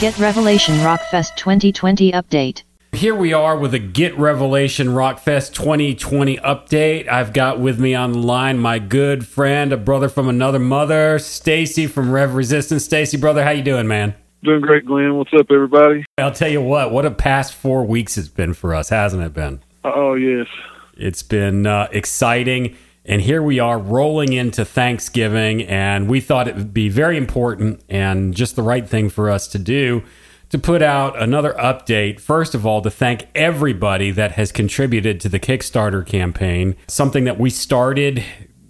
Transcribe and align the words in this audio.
Get 0.00 0.18
Revelation 0.18 0.76
Rockfest 0.76 1.36
2020 1.36 2.12
update. 2.12 2.62
Here 2.92 3.14
we 3.14 3.34
are 3.34 3.54
with 3.54 3.74
a 3.74 3.78
Get 3.78 4.16
Revelation 4.16 4.88
Rockfest 4.88 5.52
2020 5.52 6.38
update. 6.38 7.06
I've 7.06 7.34
got 7.34 7.60
with 7.60 7.78
me 7.78 7.94
on 7.94 8.12
the 8.12 8.18
line 8.18 8.58
my 8.58 8.78
good 8.78 9.26
friend, 9.26 9.74
a 9.74 9.76
brother 9.76 10.08
from 10.08 10.26
another 10.26 10.58
mother, 10.58 11.18
Stacy 11.18 11.86
from 11.86 12.12
Rev 12.12 12.34
Resistance. 12.34 12.82
Stacy, 12.82 13.18
brother, 13.18 13.44
how 13.44 13.50
you 13.50 13.62
doing, 13.62 13.86
man? 13.86 14.14
Doing 14.42 14.62
great, 14.62 14.86
Glenn. 14.86 15.16
What's 15.16 15.34
up, 15.34 15.50
everybody? 15.50 16.06
I'll 16.16 16.32
tell 16.32 16.48
you 16.48 16.62
what, 16.62 16.90
what 16.92 17.04
a 17.04 17.10
past 17.10 17.52
four 17.52 17.84
weeks 17.84 18.16
it's 18.16 18.28
been 18.28 18.54
for 18.54 18.74
us, 18.74 18.88
hasn't 18.88 19.22
it 19.22 19.34
been? 19.34 19.60
Oh, 19.84 20.14
yes. 20.14 20.46
It's 20.96 21.22
been 21.22 21.66
uh, 21.66 21.88
exciting. 21.92 22.74
And 23.10 23.22
here 23.22 23.42
we 23.42 23.58
are 23.58 23.76
rolling 23.76 24.34
into 24.34 24.64
Thanksgiving, 24.64 25.64
and 25.64 26.08
we 26.08 26.20
thought 26.20 26.46
it 26.46 26.54
would 26.54 26.72
be 26.72 26.88
very 26.88 27.16
important 27.16 27.82
and 27.88 28.32
just 28.32 28.54
the 28.54 28.62
right 28.62 28.88
thing 28.88 29.10
for 29.10 29.28
us 29.28 29.48
to 29.48 29.58
do 29.58 30.04
to 30.50 30.60
put 30.60 30.80
out 30.80 31.20
another 31.20 31.52
update. 31.54 32.20
First 32.20 32.54
of 32.54 32.64
all, 32.64 32.80
to 32.82 32.88
thank 32.88 33.26
everybody 33.34 34.12
that 34.12 34.32
has 34.32 34.52
contributed 34.52 35.20
to 35.22 35.28
the 35.28 35.40
Kickstarter 35.40 36.06
campaign, 36.06 36.76
something 36.86 37.24
that 37.24 37.36
we 37.36 37.50
started 37.50 38.24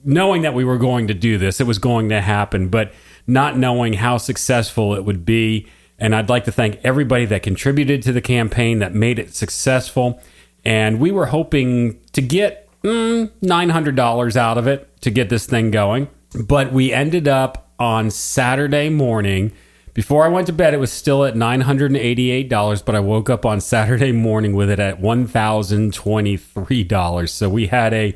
knowing 0.05 0.41
that 0.41 0.55
we 0.55 0.65
were 0.65 0.79
going 0.79 1.07
to 1.09 1.15
do 1.15 1.37
this, 1.37 1.61
it 1.61 1.67
was 1.67 1.79
going 1.79 2.09
to 2.09 2.23
happen, 2.23 2.71
but 2.71 2.95
not 3.27 3.59
knowing 3.59 3.93
how 3.93 4.17
successful 4.17 4.95
it 4.95 5.05
would 5.05 5.27
be. 5.27 5.67
And 5.99 6.15
I'd 6.15 6.31
like 6.31 6.45
to 6.45 6.53
thank 6.53 6.81
everybody 6.83 7.27
that 7.27 7.43
contributed 7.43 8.03
to 8.05 8.13
the 8.13 8.23
campaign 8.23 8.79
that 8.79 8.95
made 8.95 9.19
it 9.19 9.35
successful. 9.35 10.19
And 10.65 10.99
we 10.99 11.11
were 11.11 11.27
hoping 11.27 12.01
to 12.13 12.23
get 12.23 12.70
mm, 12.83 13.31
$900 13.43 14.37
out 14.37 14.59
of 14.59 14.67
it 14.67 15.01
to 15.03 15.11
get 15.11 15.29
this 15.29 15.47
thing 15.47 15.71
going. 15.71 16.09
But 16.47 16.73
we 16.73 16.93
ended 16.93 17.29
up 17.29 17.73
on 17.79 18.11
Saturday 18.11 18.89
morning. 18.89 19.53
Before 19.95 20.25
I 20.25 20.29
went 20.29 20.47
to 20.47 20.53
bed, 20.53 20.75
it 20.75 20.79
was 20.79 20.93
still 20.93 21.25
at 21.25 21.35
$988, 21.35 22.85
but 22.85 22.95
I 22.95 23.01
woke 23.01 23.29
up 23.29 23.45
on 23.45 23.61
Saturday 23.61 24.13
morning 24.13 24.55
with 24.55 24.71
it 24.71 24.79
at 24.79 25.01
$1,023. 25.01 27.29
So 27.29 27.49
we 27.49 27.67
had 27.67 27.93
a 27.93 28.15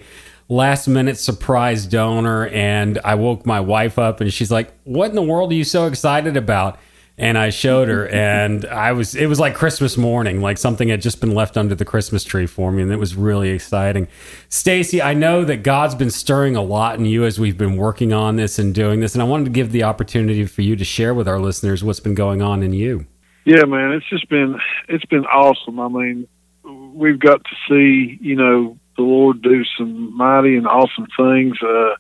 last 0.48 0.86
minute 0.86 1.18
surprise 1.18 1.86
donor, 1.86 2.46
and 2.48 3.00
I 3.04 3.16
woke 3.16 3.44
my 3.46 3.60
wife 3.60 3.98
up 3.98 4.20
and 4.20 4.32
she's 4.32 4.50
like, 4.50 4.72
What 4.84 5.10
in 5.10 5.16
the 5.16 5.22
world 5.22 5.50
are 5.50 5.56
you 5.56 5.64
so 5.64 5.86
excited 5.86 6.36
about? 6.36 6.78
And 7.16 7.38
I 7.38 7.50
showed 7.50 7.88
her, 7.88 8.08
and 8.08 8.64
I 8.64 8.92
was 8.92 9.14
it 9.14 9.26
was 9.26 9.38
like 9.38 9.54
Christmas 9.54 9.96
morning, 9.96 10.40
like 10.40 10.58
something 10.58 10.88
had 10.88 11.00
just 11.00 11.20
been 11.20 11.32
left 11.32 11.56
under 11.56 11.74
the 11.74 11.84
Christmas 11.84 12.24
tree 12.24 12.46
for 12.46 12.72
me, 12.72 12.82
and 12.82 12.90
it 12.90 12.98
was 12.98 13.14
really 13.14 13.50
exciting. 13.50 14.08
Stacy, 14.48 15.00
I 15.00 15.14
know 15.14 15.44
that 15.44 15.62
God's 15.62 15.94
been 15.94 16.10
stirring 16.10 16.56
a 16.56 16.62
lot 16.62 16.98
in 16.98 17.04
you 17.04 17.24
as 17.24 17.38
we've 17.38 17.56
been 17.56 17.76
working 17.76 18.12
on 18.12 18.36
this 18.36 18.58
and 18.58 18.74
doing 18.74 19.00
this, 19.00 19.14
and 19.14 19.22
I 19.22 19.26
wanted 19.26 19.44
to 19.44 19.50
give 19.50 19.70
the 19.70 19.84
opportunity 19.84 20.44
for 20.44 20.62
you 20.62 20.74
to 20.74 20.84
share 20.84 21.14
with 21.14 21.28
our 21.28 21.38
listeners 21.38 21.84
what's 21.84 22.00
been 22.00 22.14
going 22.14 22.42
on 22.42 22.62
in 22.62 22.72
you. 22.72 23.06
Yeah, 23.44 23.64
man, 23.64 23.92
it's 23.92 24.08
just 24.08 24.28
been 24.28 24.58
it's 24.88 25.04
been 25.04 25.26
awesome. 25.26 25.78
I 25.78 25.88
mean, 25.88 26.26
we've 26.64 27.20
got 27.20 27.44
to 27.44 27.56
see 27.68 28.18
you 28.20 28.34
know 28.34 28.76
the 28.96 29.02
Lord 29.02 29.40
do 29.40 29.62
some 29.78 30.16
mighty 30.16 30.56
and 30.56 30.66
awesome 30.66 31.06
things. 31.16 31.56
Uh, 31.62 31.94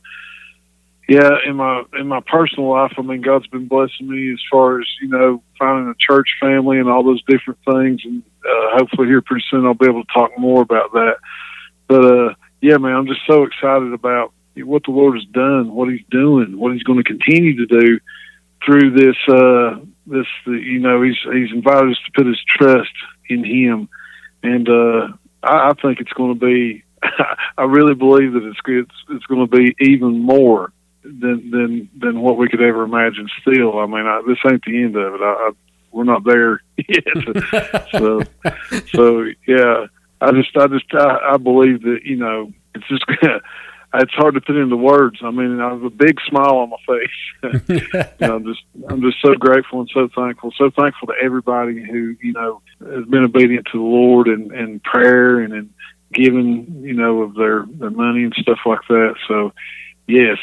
yeah, 1.08 1.36
in 1.46 1.56
my 1.56 1.82
in 1.98 2.08
my 2.08 2.20
personal 2.20 2.70
life, 2.70 2.92
I 2.96 3.02
mean, 3.02 3.20
God's 3.20 3.46
been 3.48 3.68
blessing 3.68 4.08
me 4.08 4.32
as 4.32 4.40
far 4.50 4.80
as 4.80 4.86
you 5.02 5.08
know 5.08 5.42
finding 5.58 5.90
a 5.90 5.94
church 5.98 6.28
family 6.40 6.78
and 6.78 6.88
all 6.88 7.04
those 7.04 7.22
different 7.24 7.58
things, 7.64 8.00
and 8.04 8.22
uh, 8.44 8.78
hopefully 8.78 9.08
here 9.08 9.20
pretty 9.20 9.44
soon 9.50 9.66
I'll 9.66 9.74
be 9.74 9.86
able 9.86 10.02
to 10.02 10.12
talk 10.14 10.38
more 10.38 10.62
about 10.62 10.92
that. 10.92 11.16
But 11.88 12.04
uh, 12.04 12.34
yeah, 12.62 12.78
man, 12.78 12.94
I'm 12.94 13.06
just 13.06 13.20
so 13.26 13.42
excited 13.42 13.92
about 13.92 14.32
what 14.56 14.84
the 14.84 14.92
Lord 14.92 15.16
has 15.16 15.26
done, 15.26 15.74
what 15.74 15.90
He's 15.90 16.04
doing, 16.10 16.58
what 16.58 16.72
He's 16.72 16.84
going 16.84 17.02
to 17.02 17.04
continue 17.04 17.56
to 17.56 17.66
do 17.66 18.00
through 18.64 18.92
this. 18.92 19.16
Uh, 19.28 19.80
this, 20.06 20.26
you 20.46 20.80
know, 20.80 21.02
He's 21.02 21.18
He's 21.30 21.52
invited 21.52 21.90
us 21.90 21.98
to 22.06 22.12
put 22.14 22.26
His 22.26 22.42
trust 22.48 22.94
in 23.28 23.44
Him, 23.44 23.90
and 24.42 24.66
uh, 24.70 25.08
I, 25.42 25.68
I 25.68 25.72
think 25.82 26.00
it's 26.00 26.12
going 26.14 26.38
to 26.38 26.46
be. 26.46 26.82
I 27.58 27.64
really 27.64 27.94
believe 27.94 28.32
that 28.32 28.44
it's 28.44 28.58
it's, 28.66 29.04
it's 29.10 29.26
going 29.26 29.46
to 29.46 29.54
be 29.54 29.76
even 29.80 30.20
more 30.20 30.72
than 31.04 31.50
than 31.50 31.90
than 31.96 32.20
what 32.20 32.38
we 32.38 32.48
could 32.48 32.62
ever 32.62 32.82
imagine. 32.82 33.28
Still, 33.40 33.78
I 33.78 33.86
mean, 33.86 34.06
I, 34.06 34.22
this 34.26 34.38
ain't 34.50 34.64
the 34.64 34.82
end 34.82 34.96
of 34.96 35.14
it. 35.14 35.20
I, 35.20 35.24
I 35.24 35.50
we're 35.92 36.04
not 36.04 36.24
there 36.24 36.60
yet. 36.76 37.88
so, 37.92 38.22
so 38.92 39.24
yeah, 39.46 39.86
I 40.20 40.32
just, 40.32 40.56
I 40.56 40.66
just, 40.66 40.92
I, 40.92 41.34
I 41.34 41.36
believe 41.36 41.82
that 41.82 42.00
you 42.04 42.16
know, 42.16 42.52
it's 42.74 42.88
just. 42.88 43.04
it's 43.96 44.14
hard 44.14 44.34
to 44.34 44.40
put 44.40 44.56
into 44.56 44.76
words. 44.76 45.20
I 45.22 45.30
mean, 45.30 45.60
I 45.60 45.70
have 45.70 45.84
a 45.84 45.90
big 45.90 46.18
smile 46.28 46.56
on 46.56 46.70
my 46.70 46.76
face. 46.84 47.62
you 47.68 48.04
know, 48.20 48.36
I'm 48.36 48.44
just, 48.44 48.62
I'm 48.88 49.00
just 49.02 49.18
so 49.22 49.34
grateful 49.34 49.80
and 49.80 49.90
so 49.94 50.08
thankful. 50.14 50.52
So 50.58 50.70
thankful 50.70 51.08
to 51.08 51.14
everybody 51.22 51.80
who, 51.80 52.16
you 52.20 52.32
know, 52.32 52.60
has 52.80 53.04
been 53.04 53.22
obedient 53.22 53.68
to 53.70 53.78
the 53.78 53.84
Lord 53.84 54.26
and, 54.26 54.50
and 54.50 54.82
prayer 54.82 55.38
and, 55.38 55.52
and 55.52 55.70
giving, 56.12 56.82
you 56.82 56.94
know, 56.94 57.22
of 57.22 57.34
their, 57.34 57.66
their 57.68 57.90
money 57.90 58.24
and 58.24 58.34
stuff 58.34 58.58
like 58.66 58.80
that. 58.88 59.14
So, 59.28 59.52
yes, 60.08 60.38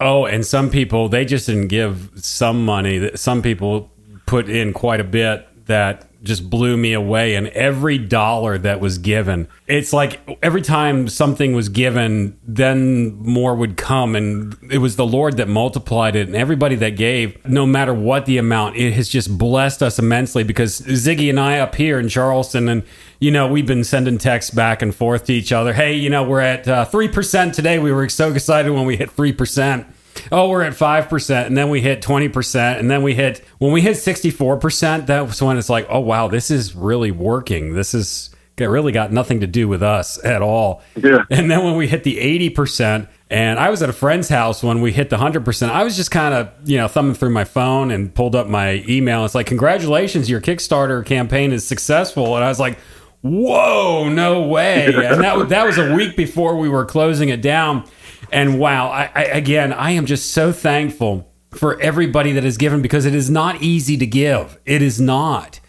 Oh, 0.00 0.26
and 0.26 0.46
some 0.46 0.70
people 0.70 1.08
they 1.08 1.24
just 1.24 1.46
didn't 1.46 1.68
give 1.68 2.10
some 2.14 2.64
money. 2.64 3.10
Some 3.16 3.42
people 3.42 3.90
put 4.26 4.48
in 4.48 4.72
quite 4.72 5.00
a 5.00 5.04
bit 5.04 5.47
that 5.68 6.08
just 6.22 6.50
blew 6.50 6.76
me 6.76 6.92
away 6.92 7.36
and 7.36 7.46
every 7.48 7.96
dollar 7.96 8.58
that 8.58 8.80
was 8.80 8.98
given. 8.98 9.46
It's 9.68 9.92
like 9.92 10.38
every 10.42 10.62
time 10.62 11.08
something 11.08 11.54
was 11.54 11.68
given 11.68 12.36
then 12.42 13.14
more 13.22 13.54
would 13.54 13.76
come. 13.76 14.16
And 14.16 14.56
it 14.70 14.78
was 14.78 14.96
the 14.96 15.06
lord 15.06 15.36
that 15.36 15.48
multiplied 15.48 16.16
it. 16.16 16.26
And 16.26 16.36
everybody 16.36 16.74
that 16.76 16.96
gave 16.96 17.44
no 17.46 17.66
matter 17.66 17.94
what 17.94 18.26
the 18.26 18.36
amount 18.38 18.76
it 18.76 18.92
has 18.94 19.08
just 19.08 19.38
blessed 19.38 19.82
us 19.82 19.98
immensely 19.98 20.42
because 20.42 20.80
ziggy 20.80 21.30
and 21.30 21.38
i 21.38 21.58
up 21.58 21.74
here 21.76 22.00
in 22.00 22.08
charleston 22.08 22.68
and 22.68 22.82
you 23.20 23.30
know 23.30 23.46
we've 23.46 23.66
been 23.66 23.84
sending 23.84 24.18
texts 24.18 24.50
back 24.50 24.82
and 24.82 24.94
forth 24.94 25.24
to 25.26 25.32
each 25.32 25.52
other. 25.52 25.72
Hey 25.72 25.94
you 25.94 26.10
know 26.10 26.24
we're 26.24 26.40
at 26.40 26.66
uh, 26.66 26.84
3% 26.86 27.52
today. 27.52 27.78
We 27.78 27.92
were 27.92 28.08
so 28.08 28.32
excited 28.32 28.72
when 28.72 28.86
we 28.86 28.96
hit 28.96 29.14
3% 29.14 29.86
oh, 30.32 30.48
we're 30.48 30.62
at 30.62 30.72
5%, 30.72 31.46
and 31.46 31.56
then 31.56 31.70
we 31.70 31.80
hit 31.80 32.02
20%, 32.02 32.78
and 32.78 32.90
then 32.90 33.02
we 33.02 33.14
hit, 33.14 33.44
when 33.58 33.72
we 33.72 33.80
hit 33.80 33.96
64%, 33.96 35.06
that's 35.06 35.42
when 35.42 35.58
it's 35.58 35.70
like, 35.70 35.86
oh, 35.88 36.00
wow, 36.00 36.28
this 36.28 36.50
is 36.50 36.74
really 36.74 37.10
working. 37.10 37.74
This 37.74 37.94
is, 37.94 38.30
it 38.56 38.64
really 38.64 38.92
got 38.92 39.12
nothing 39.12 39.40
to 39.40 39.46
do 39.46 39.68
with 39.68 39.82
us 39.82 40.22
at 40.24 40.42
all. 40.42 40.82
Yeah. 40.96 41.24
And 41.30 41.50
then 41.50 41.64
when 41.64 41.76
we 41.76 41.88
hit 41.88 42.04
the 42.04 42.18
80%, 42.50 43.08
and 43.30 43.58
I 43.58 43.68
was 43.68 43.82
at 43.82 43.90
a 43.90 43.92
friend's 43.92 44.28
house 44.28 44.62
when 44.62 44.80
we 44.80 44.92
hit 44.92 45.10
the 45.10 45.16
100%, 45.16 45.68
I 45.68 45.84
was 45.84 45.96
just 45.96 46.10
kind 46.10 46.34
of, 46.34 46.50
you 46.64 46.78
know, 46.78 46.88
thumbing 46.88 47.14
through 47.14 47.30
my 47.30 47.44
phone 47.44 47.90
and 47.90 48.14
pulled 48.14 48.34
up 48.34 48.46
my 48.46 48.84
email. 48.88 49.24
It's 49.24 49.34
like, 49.34 49.46
congratulations, 49.46 50.30
your 50.30 50.40
Kickstarter 50.40 51.04
campaign 51.04 51.52
is 51.52 51.66
successful. 51.66 52.36
And 52.36 52.44
I 52.44 52.48
was 52.48 52.58
like, 52.58 52.78
whoa, 53.20 54.08
no 54.08 54.42
way. 54.42 54.86
And 55.08 55.22
that, 55.22 55.48
that 55.50 55.66
was 55.66 55.78
a 55.78 55.94
week 55.94 56.16
before 56.16 56.56
we 56.56 56.68
were 56.68 56.84
closing 56.84 57.28
it 57.28 57.42
down. 57.42 57.84
And 58.30 58.58
wow, 58.58 58.88
I, 58.88 59.10
I, 59.14 59.22
again, 59.24 59.72
I 59.72 59.92
am 59.92 60.06
just 60.06 60.32
so 60.32 60.52
thankful 60.52 61.30
for 61.50 61.80
everybody 61.80 62.32
that 62.32 62.44
has 62.44 62.56
given 62.56 62.82
because 62.82 63.06
it 63.06 63.14
is 63.14 63.30
not 63.30 63.62
easy 63.62 63.96
to 63.96 64.06
give. 64.06 64.58
It 64.66 64.82
is 64.82 65.00
not. 65.00 65.60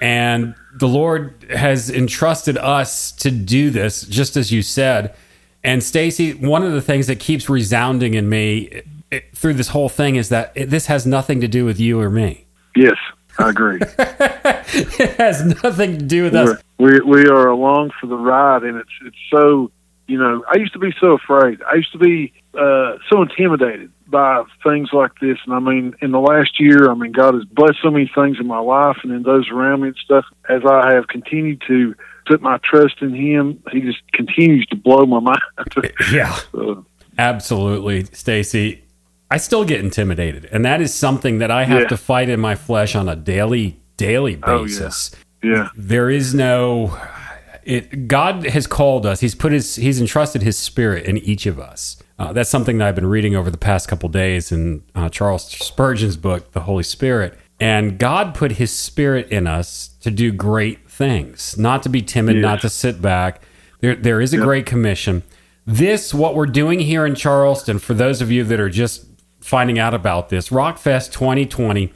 And 0.00 0.54
the 0.74 0.88
Lord 0.88 1.46
has 1.50 1.88
entrusted 1.90 2.58
us 2.58 3.12
to 3.12 3.30
do 3.30 3.70
this, 3.70 4.02
just 4.02 4.36
as 4.36 4.52
you 4.52 4.62
said. 4.62 5.14
And 5.64 5.82
Stacy, 5.82 6.34
one 6.34 6.64
of 6.64 6.72
the 6.72 6.82
things 6.82 7.06
that 7.06 7.20
keeps 7.20 7.48
resounding 7.48 8.14
in 8.14 8.28
me 8.28 8.82
it, 9.12 9.36
through 9.36 9.54
this 9.54 9.68
whole 9.68 9.88
thing 9.88 10.16
is 10.16 10.28
that 10.30 10.52
it, 10.54 10.70
this 10.70 10.86
has 10.86 11.06
nothing 11.06 11.40
to 11.40 11.48
do 11.48 11.64
with 11.64 11.78
you 11.78 12.00
or 12.00 12.10
me. 12.10 12.46
Yes, 12.74 12.96
I 13.38 13.50
agree. 13.50 13.78
it 13.98 15.16
has 15.18 15.44
nothing 15.62 15.98
to 15.98 16.04
do 16.04 16.24
with 16.24 16.34
We're, 16.34 16.54
us. 16.54 16.62
We 16.78 17.00
we 17.00 17.26
are 17.26 17.48
along 17.48 17.92
for 18.00 18.06
the 18.06 18.16
ride, 18.16 18.64
and 18.64 18.78
it's 18.78 18.90
it's 19.04 19.16
so 19.30 19.70
you 20.12 20.18
know, 20.18 20.44
I 20.46 20.58
used 20.58 20.74
to 20.74 20.78
be 20.78 20.94
so 21.00 21.12
afraid. 21.12 21.62
I 21.62 21.76
used 21.76 21.90
to 21.92 21.98
be 21.98 22.34
uh, 22.52 22.98
so 23.08 23.22
intimidated 23.22 23.90
by 24.06 24.44
things 24.62 24.90
like 24.92 25.12
this. 25.22 25.38
And 25.46 25.54
I 25.54 25.58
mean, 25.58 25.94
in 26.02 26.12
the 26.12 26.20
last 26.20 26.60
year, 26.60 26.90
I 26.90 26.94
mean, 26.94 27.12
God 27.12 27.32
has 27.32 27.44
blessed 27.46 27.78
so 27.82 27.90
many 27.90 28.12
things 28.14 28.36
in 28.38 28.46
my 28.46 28.58
life 28.58 28.98
and 29.02 29.10
in 29.10 29.22
those 29.22 29.48
around 29.48 29.80
me 29.80 29.88
and 29.88 29.96
stuff. 29.96 30.26
As 30.50 30.60
I 30.68 30.92
have 30.92 31.08
continued 31.08 31.62
to 31.66 31.94
put 32.26 32.42
my 32.42 32.58
trust 32.62 32.96
in 33.00 33.14
Him, 33.14 33.62
He 33.72 33.80
just 33.80 34.02
continues 34.12 34.66
to 34.66 34.76
blow 34.76 35.06
my 35.06 35.20
mind. 35.30 35.92
yeah, 36.12 36.38
so. 36.52 36.84
absolutely, 37.16 38.04
Stacy. 38.04 38.84
I 39.30 39.38
still 39.38 39.64
get 39.64 39.80
intimidated, 39.80 40.44
and 40.52 40.62
that 40.66 40.82
is 40.82 40.92
something 40.92 41.38
that 41.38 41.50
I 41.50 41.64
have 41.64 41.80
yeah. 41.80 41.88
to 41.88 41.96
fight 41.96 42.28
in 42.28 42.38
my 42.38 42.54
flesh 42.54 42.94
on 42.94 43.08
a 43.08 43.16
daily, 43.16 43.80
daily 43.96 44.36
basis. 44.36 45.10
Oh, 45.14 45.48
yeah. 45.48 45.54
yeah. 45.54 45.68
There 45.74 46.10
is 46.10 46.34
no 46.34 46.98
it, 47.64 48.08
God 48.08 48.44
has 48.46 48.66
called 48.66 49.06
us. 49.06 49.20
He's 49.20 49.34
put 49.34 49.52
his 49.52 49.76
he's 49.76 50.00
entrusted 50.00 50.42
his 50.42 50.56
spirit 50.56 51.06
in 51.06 51.18
each 51.18 51.46
of 51.46 51.58
us. 51.58 52.02
Uh, 52.18 52.32
that's 52.32 52.50
something 52.50 52.78
that 52.78 52.88
I've 52.88 52.94
been 52.94 53.06
reading 53.06 53.34
over 53.34 53.50
the 53.50 53.58
past 53.58 53.88
couple 53.88 54.08
days 54.08 54.52
in 54.52 54.84
uh, 54.94 55.08
Charles 55.08 55.50
Spurgeon's 55.50 56.16
book, 56.16 56.52
The 56.52 56.60
Holy 56.60 56.84
Spirit. 56.84 57.38
And 57.58 57.98
God 57.98 58.34
put 58.34 58.52
his 58.52 58.76
spirit 58.76 59.28
in 59.30 59.46
us 59.46 59.90
to 60.00 60.10
do 60.10 60.32
great 60.32 60.88
things, 60.90 61.56
not 61.56 61.82
to 61.84 61.88
be 61.88 62.02
timid, 62.02 62.36
yes. 62.36 62.42
not 62.42 62.60
to 62.62 62.68
sit 62.68 63.00
back. 63.00 63.42
There, 63.80 63.94
there 63.94 64.20
is 64.20 64.32
a 64.32 64.36
yep. 64.36 64.44
great 64.44 64.66
commission. 64.66 65.22
This, 65.64 66.12
what 66.12 66.34
we're 66.34 66.46
doing 66.46 66.80
here 66.80 67.06
in 67.06 67.14
Charleston, 67.14 67.78
for 67.78 67.94
those 67.94 68.20
of 68.20 68.30
you 68.30 68.42
that 68.44 68.58
are 68.58 68.68
just 68.70 69.06
finding 69.40 69.78
out 69.78 69.94
about 69.94 70.28
this, 70.28 70.48
Rockfest 70.48 71.12
2020 71.12 71.92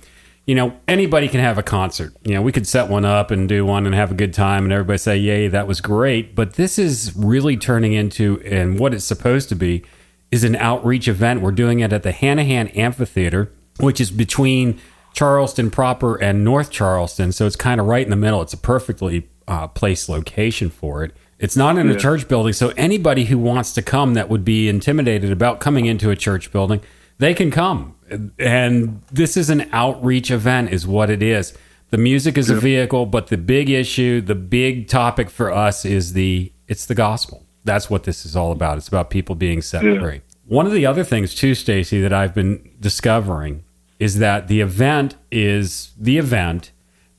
you 0.46 0.54
know, 0.54 0.78
anybody 0.86 1.28
can 1.28 1.40
have 1.40 1.58
a 1.58 1.62
concert. 1.62 2.14
You 2.24 2.34
know, 2.34 2.42
we 2.42 2.52
could 2.52 2.68
set 2.68 2.88
one 2.88 3.04
up 3.04 3.32
and 3.32 3.48
do 3.48 3.66
one 3.66 3.84
and 3.84 3.94
have 3.94 4.12
a 4.12 4.14
good 4.14 4.32
time 4.32 4.64
and 4.64 4.72
everybody 4.72 4.98
say, 4.98 5.16
Yay, 5.16 5.48
that 5.48 5.66
was 5.66 5.80
great. 5.80 6.34
But 6.36 6.54
this 6.54 6.78
is 6.78 7.14
really 7.16 7.56
turning 7.56 7.92
into, 7.92 8.40
and 8.44 8.78
what 8.78 8.94
it's 8.94 9.04
supposed 9.04 9.48
to 9.48 9.56
be, 9.56 9.84
is 10.30 10.44
an 10.44 10.54
outreach 10.56 11.08
event. 11.08 11.40
We're 11.40 11.50
doing 11.50 11.80
it 11.80 11.92
at 11.92 12.04
the 12.04 12.12
Hanahan 12.12 12.76
Amphitheater, 12.76 13.52
which 13.80 14.00
is 14.00 14.10
between 14.12 14.80
Charleston 15.12 15.70
proper 15.70 16.14
and 16.16 16.44
North 16.44 16.70
Charleston. 16.70 17.32
So 17.32 17.46
it's 17.46 17.56
kind 17.56 17.80
of 17.80 17.86
right 17.86 18.04
in 18.04 18.10
the 18.10 18.16
middle. 18.16 18.40
It's 18.40 18.52
a 18.52 18.58
perfectly 18.58 19.28
uh, 19.48 19.66
placed 19.68 20.08
location 20.08 20.70
for 20.70 21.02
it. 21.02 21.12
It's 21.38 21.56
not 21.56 21.76
in 21.76 21.90
a 21.90 21.98
church 21.98 22.28
building. 22.28 22.54
So 22.54 22.72
anybody 22.76 23.26
who 23.26 23.38
wants 23.38 23.72
to 23.74 23.82
come 23.82 24.14
that 24.14 24.30
would 24.30 24.44
be 24.44 24.68
intimidated 24.68 25.30
about 25.30 25.60
coming 25.60 25.84
into 25.84 26.10
a 26.10 26.16
church 26.16 26.50
building, 26.50 26.80
they 27.18 27.34
can 27.34 27.50
come. 27.50 27.94
And 28.38 29.02
this 29.10 29.36
is 29.36 29.50
an 29.50 29.68
outreach 29.72 30.30
event, 30.30 30.70
is 30.70 30.86
what 30.86 31.10
it 31.10 31.22
is. 31.22 31.52
The 31.90 31.98
music 31.98 32.36
is 32.36 32.50
a 32.50 32.56
vehicle, 32.56 33.06
but 33.06 33.28
the 33.28 33.36
big 33.36 33.70
issue, 33.70 34.20
the 34.20 34.34
big 34.34 34.88
topic 34.88 35.30
for 35.30 35.50
us 35.52 35.84
is 35.84 36.12
the 36.12 36.52
it's 36.68 36.86
the 36.86 36.94
gospel. 36.96 37.44
That's 37.64 37.88
what 37.88 38.04
this 38.04 38.26
is 38.26 38.34
all 38.36 38.50
about. 38.52 38.76
It's 38.76 38.88
about 38.88 39.08
people 39.10 39.34
being 39.36 39.62
set 39.62 39.84
Yeah. 39.84 40.00
free. 40.00 40.20
One 40.46 40.66
of 40.66 40.72
the 40.72 40.84
other 40.86 41.04
things 41.04 41.34
too, 41.34 41.54
Stacy, 41.54 42.00
that 42.00 42.12
I've 42.12 42.34
been 42.34 42.60
discovering 42.80 43.62
is 43.98 44.18
that 44.18 44.48
the 44.48 44.60
event 44.60 45.14
is 45.32 45.90
the 45.98 46.18
event, 46.18 46.70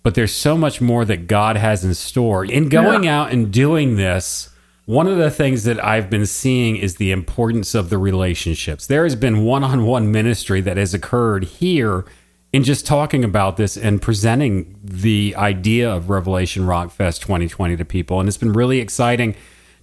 but 0.03 0.15
there's 0.15 0.33
so 0.33 0.57
much 0.57 0.79
more 0.79 1.03
that 1.05 1.27
God 1.27 1.57
has 1.57 1.83
in 1.83 1.93
store. 1.93 2.45
In 2.45 2.69
going 2.69 3.07
out 3.07 3.31
and 3.31 3.51
doing 3.51 3.95
this, 3.95 4.49
one 4.87 5.05
of 5.05 5.17
the 5.17 5.29
things 5.29 5.65
that 5.65 5.83
I've 5.83 6.09
been 6.09 6.25
seeing 6.25 6.77
is 6.77 6.95
the 6.95 7.11
importance 7.11 7.75
of 7.75 7.89
the 7.89 7.97
relationships. 7.97 8.87
There 8.87 9.03
has 9.03 9.17
been 9.17 9.43
one 9.43 9.61
on 9.61 9.85
one 9.85 10.13
ministry 10.13 10.61
that 10.61 10.77
has 10.77 10.93
occurred 10.93 11.43
here 11.43 12.05
in 12.53 12.63
just 12.63 12.85
talking 12.85 13.25
about 13.25 13.57
this 13.57 13.75
and 13.75 14.01
presenting 14.01 14.79
the 14.81 15.35
idea 15.35 15.93
of 15.93 16.09
Revelation 16.09 16.65
Rock 16.65 16.91
Fest 16.91 17.21
2020 17.21 17.75
to 17.75 17.83
people. 17.83 18.21
And 18.21 18.29
it's 18.29 18.37
been 18.37 18.53
really 18.53 18.79
exciting 18.79 19.35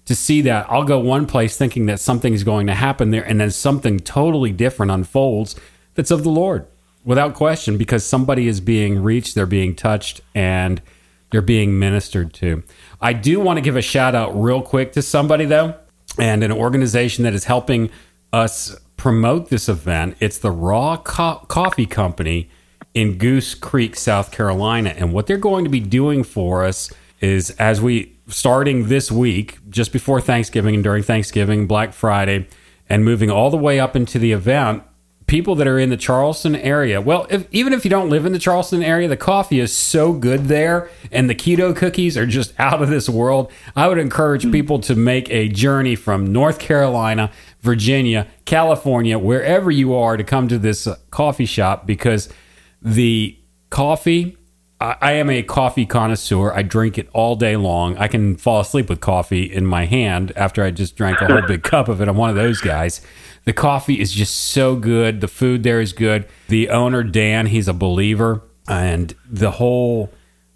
to 0.05 0.15
see 0.15 0.41
that. 0.41 0.65
I'll 0.71 0.83
go 0.83 0.97
one 0.97 1.27
place 1.27 1.55
thinking 1.55 1.85
that 1.85 1.99
something's 1.99 2.43
going 2.43 2.65
to 2.65 2.73
happen 2.73 3.11
there, 3.11 3.23
and 3.23 3.39
then 3.39 3.51
something 3.51 3.99
totally 3.99 4.51
different 4.51 4.91
unfolds 4.91 5.55
that's 5.93 6.09
of 6.09 6.23
the 6.23 6.31
Lord 6.31 6.65
without 7.03 7.35
question 7.35 7.77
because 7.77 8.03
somebody 8.03 8.47
is 8.47 8.59
being 8.59 9.03
reached, 9.03 9.35
they're 9.35 9.45
being 9.45 9.75
touched, 9.75 10.21
and 10.33 10.81
they're 11.35 11.41
being 11.41 11.77
ministered 11.77 12.33
to. 12.33 12.63
I 13.01 13.11
do 13.11 13.41
want 13.41 13.57
to 13.57 13.61
give 13.61 13.75
a 13.75 13.81
shout 13.81 14.15
out 14.15 14.41
real 14.41 14.61
quick 14.61 14.93
to 14.93 15.01
somebody 15.01 15.43
though, 15.43 15.75
and 16.17 16.45
an 16.45 16.51
organization 16.53 17.25
that 17.25 17.33
is 17.33 17.43
helping 17.43 17.89
us 18.31 18.77
promote 18.95 19.49
this 19.49 19.67
event. 19.67 20.15
It's 20.21 20.37
the 20.37 20.49
Raw 20.49 20.95
Co- 20.95 21.45
Coffee 21.49 21.87
Company 21.87 22.49
in 22.93 23.17
Goose 23.17 23.53
Creek, 23.53 23.97
South 23.97 24.31
Carolina. 24.31 24.93
And 24.95 25.11
what 25.11 25.27
they're 25.27 25.35
going 25.35 25.65
to 25.65 25.69
be 25.69 25.81
doing 25.81 26.23
for 26.23 26.63
us 26.63 26.89
is 27.19 27.49
as 27.59 27.81
we 27.81 28.15
starting 28.29 28.87
this 28.87 29.11
week, 29.11 29.57
just 29.69 29.91
before 29.91 30.21
Thanksgiving 30.21 30.73
and 30.75 30.85
during 30.85 31.03
Thanksgiving, 31.03 31.67
Black 31.67 31.91
Friday, 31.91 32.47
and 32.87 33.03
moving 33.03 33.29
all 33.29 33.49
the 33.49 33.57
way 33.57 33.77
up 33.77 33.93
into 33.93 34.19
the 34.19 34.31
event, 34.31 34.83
people 35.27 35.55
that 35.55 35.67
are 35.67 35.79
in 35.79 35.89
the 35.89 35.97
Charleston 35.97 36.55
area. 36.55 37.01
Well, 37.01 37.25
if, 37.29 37.47
even 37.51 37.73
if 37.73 37.83
you 37.83 37.89
don't 37.89 38.09
live 38.09 38.25
in 38.25 38.31
the 38.31 38.39
Charleston 38.39 38.83
area, 38.83 39.07
the 39.07 39.17
coffee 39.17 39.59
is 39.59 39.73
so 39.73 40.13
good 40.13 40.45
there, 40.45 40.89
and 41.11 41.29
the 41.29 41.35
keto 41.35 41.75
cookies 41.75 42.17
are 42.17 42.27
just 42.27 42.53
out 42.59 42.81
of 42.81 42.89
this 42.89 43.09
world. 43.09 43.51
I 43.75 43.87
would 43.87 43.97
encourage 43.97 44.51
people 44.51 44.79
to 44.81 44.95
make 44.95 45.29
a 45.29 45.49
journey 45.49 45.95
from 45.95 46.31
North 46.31 46.59
Carolina, 46.59 47.31
Virginia, 47.61 48.27
California, 48.45 49.17
wherever 49.17 49.71
you 49.71 49.95
are, 49.95 50.17
to 50.17 50.23
come 50.23 50.47
to 50.47 50.59
this 50.59 50.85
uh, 50.85 50.97
coffee 51.09 51.45
shop 51.45 51.85
because 51.85 52.29
the 52.81 53.37
coffee. 53.69 54.37
I 54.85 54.97
I 55.01 55.11
am 55.13 55.29
a 55.29 55.43
coffee 55.43 55.85
connoisseur. 55.85 56.51
I 56.51 56.61
drink 56.61 56.97
it 56.97 57.09
all 57.13 57.35
day 57.35 57.55
long. 57.55 57.97
I 57.97 58.07
can 58.07 58.35
fall 58.37 58.59
asleep 58.59 58.89
with 58.89 58.99
coffee 59.01 59.43
in 59.43 59.65
my 59.65 59.85
hand 59.85 60.31
after 60.35 60.63
I 60.63 60.71
just 60.71 60.95
drank 60.95 61.21
a 61.21 61.27
whole 61.27 61.41
big 61.47 61.63
cup 61.71 61.87
of 61.87 62.01
it. 62.01 62.07
I'm 62.07 62.17
one 62.17 62.29
of 62.29 62.35
those 62.35 62.59
guys. 62.59 63.01
The 63.45 63.53
coffee 63.53 63.99
is 64.01 64.11
just 64.11 64.35
so 64.35 64.75
good. 64.75 65.21
The 65.21 65.27
food 65.27 65.63
there 65.63 65.79
is 65.79 65.93
good. 65.93 66.27
The 66.47 66.69
owner, 66.69 67.03
Dan, 67.03 67.47
he's 67.47 67.67
a 67.67 67.73
believer. 67.73 68.41
And 68.67 69.15
the 69.29 69.51
whole 69.51 70.11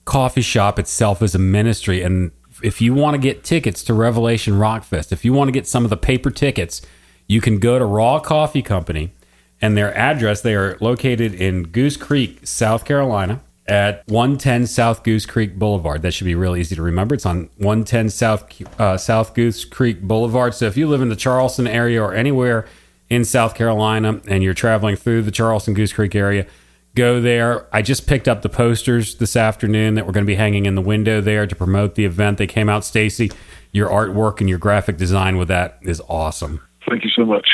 coffee 0.06 0.42
shop 0.42 0.80
itself 0.80 1.22
is 1.22 1.36
a 1.36 1.40
ministry. 1.40 2.02
And 2.02 2.32
if 2.64 2.82
you 2.82 2.94
want 2.94 3.14
to 3.14 3.20
get 3.20 3.44
tickets 3.44 3.84
to 3.84 3.94
Revelation 3.94 4.56
Rockfest, 4.56 5.12
if 5.12 5.24
you 5.24 5.34
want 5.34 5.48
to 5.48 5.52
get 5.52 5.68
some 5.68 5.84
of 5.84 5.90
the 5.90 5.98
paper 5.98 6.32
tickets, 6.32 6.82
you 7.28 7.42
can 7.42 7.60
go 7.60 7.78
to 7.78 7.86
Raw 7.86 8.20
Coffee 8.20 8.64
Company 8.64 9.14
and 9.62 9.78
their 9.78 9.96
address. 9.96 10.42
They 10.42 10.56
are 10.56 10.78
located 10.82 11.34
in 11.36 11.68
Goose 11.68 11.96
Creek, 11.96 12.40
South 12.44 12.86
Carolina, 12.86 13.42
at 13.70 14.06
110 14.08 14.68
South 14.68 15.04
Goose 15.04 15.26
Creek 15.26 15.58
Boulevard. 15.58 16.02
That 16.02 16.14
should 16.14 16.26
be 16.26 16.36
really 16.36 16.60
easy 16.60 16.76
to 16.76 16.82
remember. 16.82 17.16
It's 17.16 17.26
on 17.26 17.50
110 17.58 18.10
South 18.10 18.80
uh, 18.80 18.98
South 18.98 19.34
Goose 19.34 19.64
Creek 19.64 20.02
Boulevard. 20.02 20.56
So 20.56 20.66
if 20.66 20.76
you 20.76 20.88
live 20.88 21.02
in 21.02 21.10
the 21.10 21.16
Charleston 21.16 21.68
area 21.68 22.02
or 22.02 22.14
anywhere 22.14 22.68
in 23.10 23.24
South 23.24 23.56
Carolina 23.56 24.22
and 24.28 24.44
you're 24.44 24.54
traveling 24.54 24.96
through 24.96 25.22
the 25.22 25.32
Charleston 25.32 25.76
Goose 25.76 25.94
Creek 25.94 26.16
area, 26.16 26.48
go 26.96 27.22
there. 27.22 27.68
I 27.74 27.82
just 27.82 28.08
picked 28.08 28.28
up 28.28 28.42
the 28.42 28.50
posters 28.50 29.16
this 29.16 29.36
afternoon 29.36 29.94
that 29.96 30.06
we're 30.06 30.14
going 30.14 30.26
to 30.26 30.30
be 30.30 30.36
hanging 30.36 30.66
in 30.66 30.76
the 30.76 30.82
window 30.82 31.22
there 31.22 31.46
to 31.46 31.56
promote 31.56 31.96
the 31.96 32.06
event. 32.06 32.40
They 32.40 32.48
came 32.48 32.70
out, 32.70 32.84
Stacy. 32.84 33.32
Your 33.72 33.90
artwork 33.90 34.40
and 34.40 34.50
your 34.50 34.58
graphic 34.58 34.98
design 34.98 35.38
with 35.38 35.48
that 35.50 35.78
is 35.84 36.02
awesome. 36.10 36.62
Thank 36.90 37.04
you 37.04 37.12
so 37.16 37.24
much. 37.24 37.48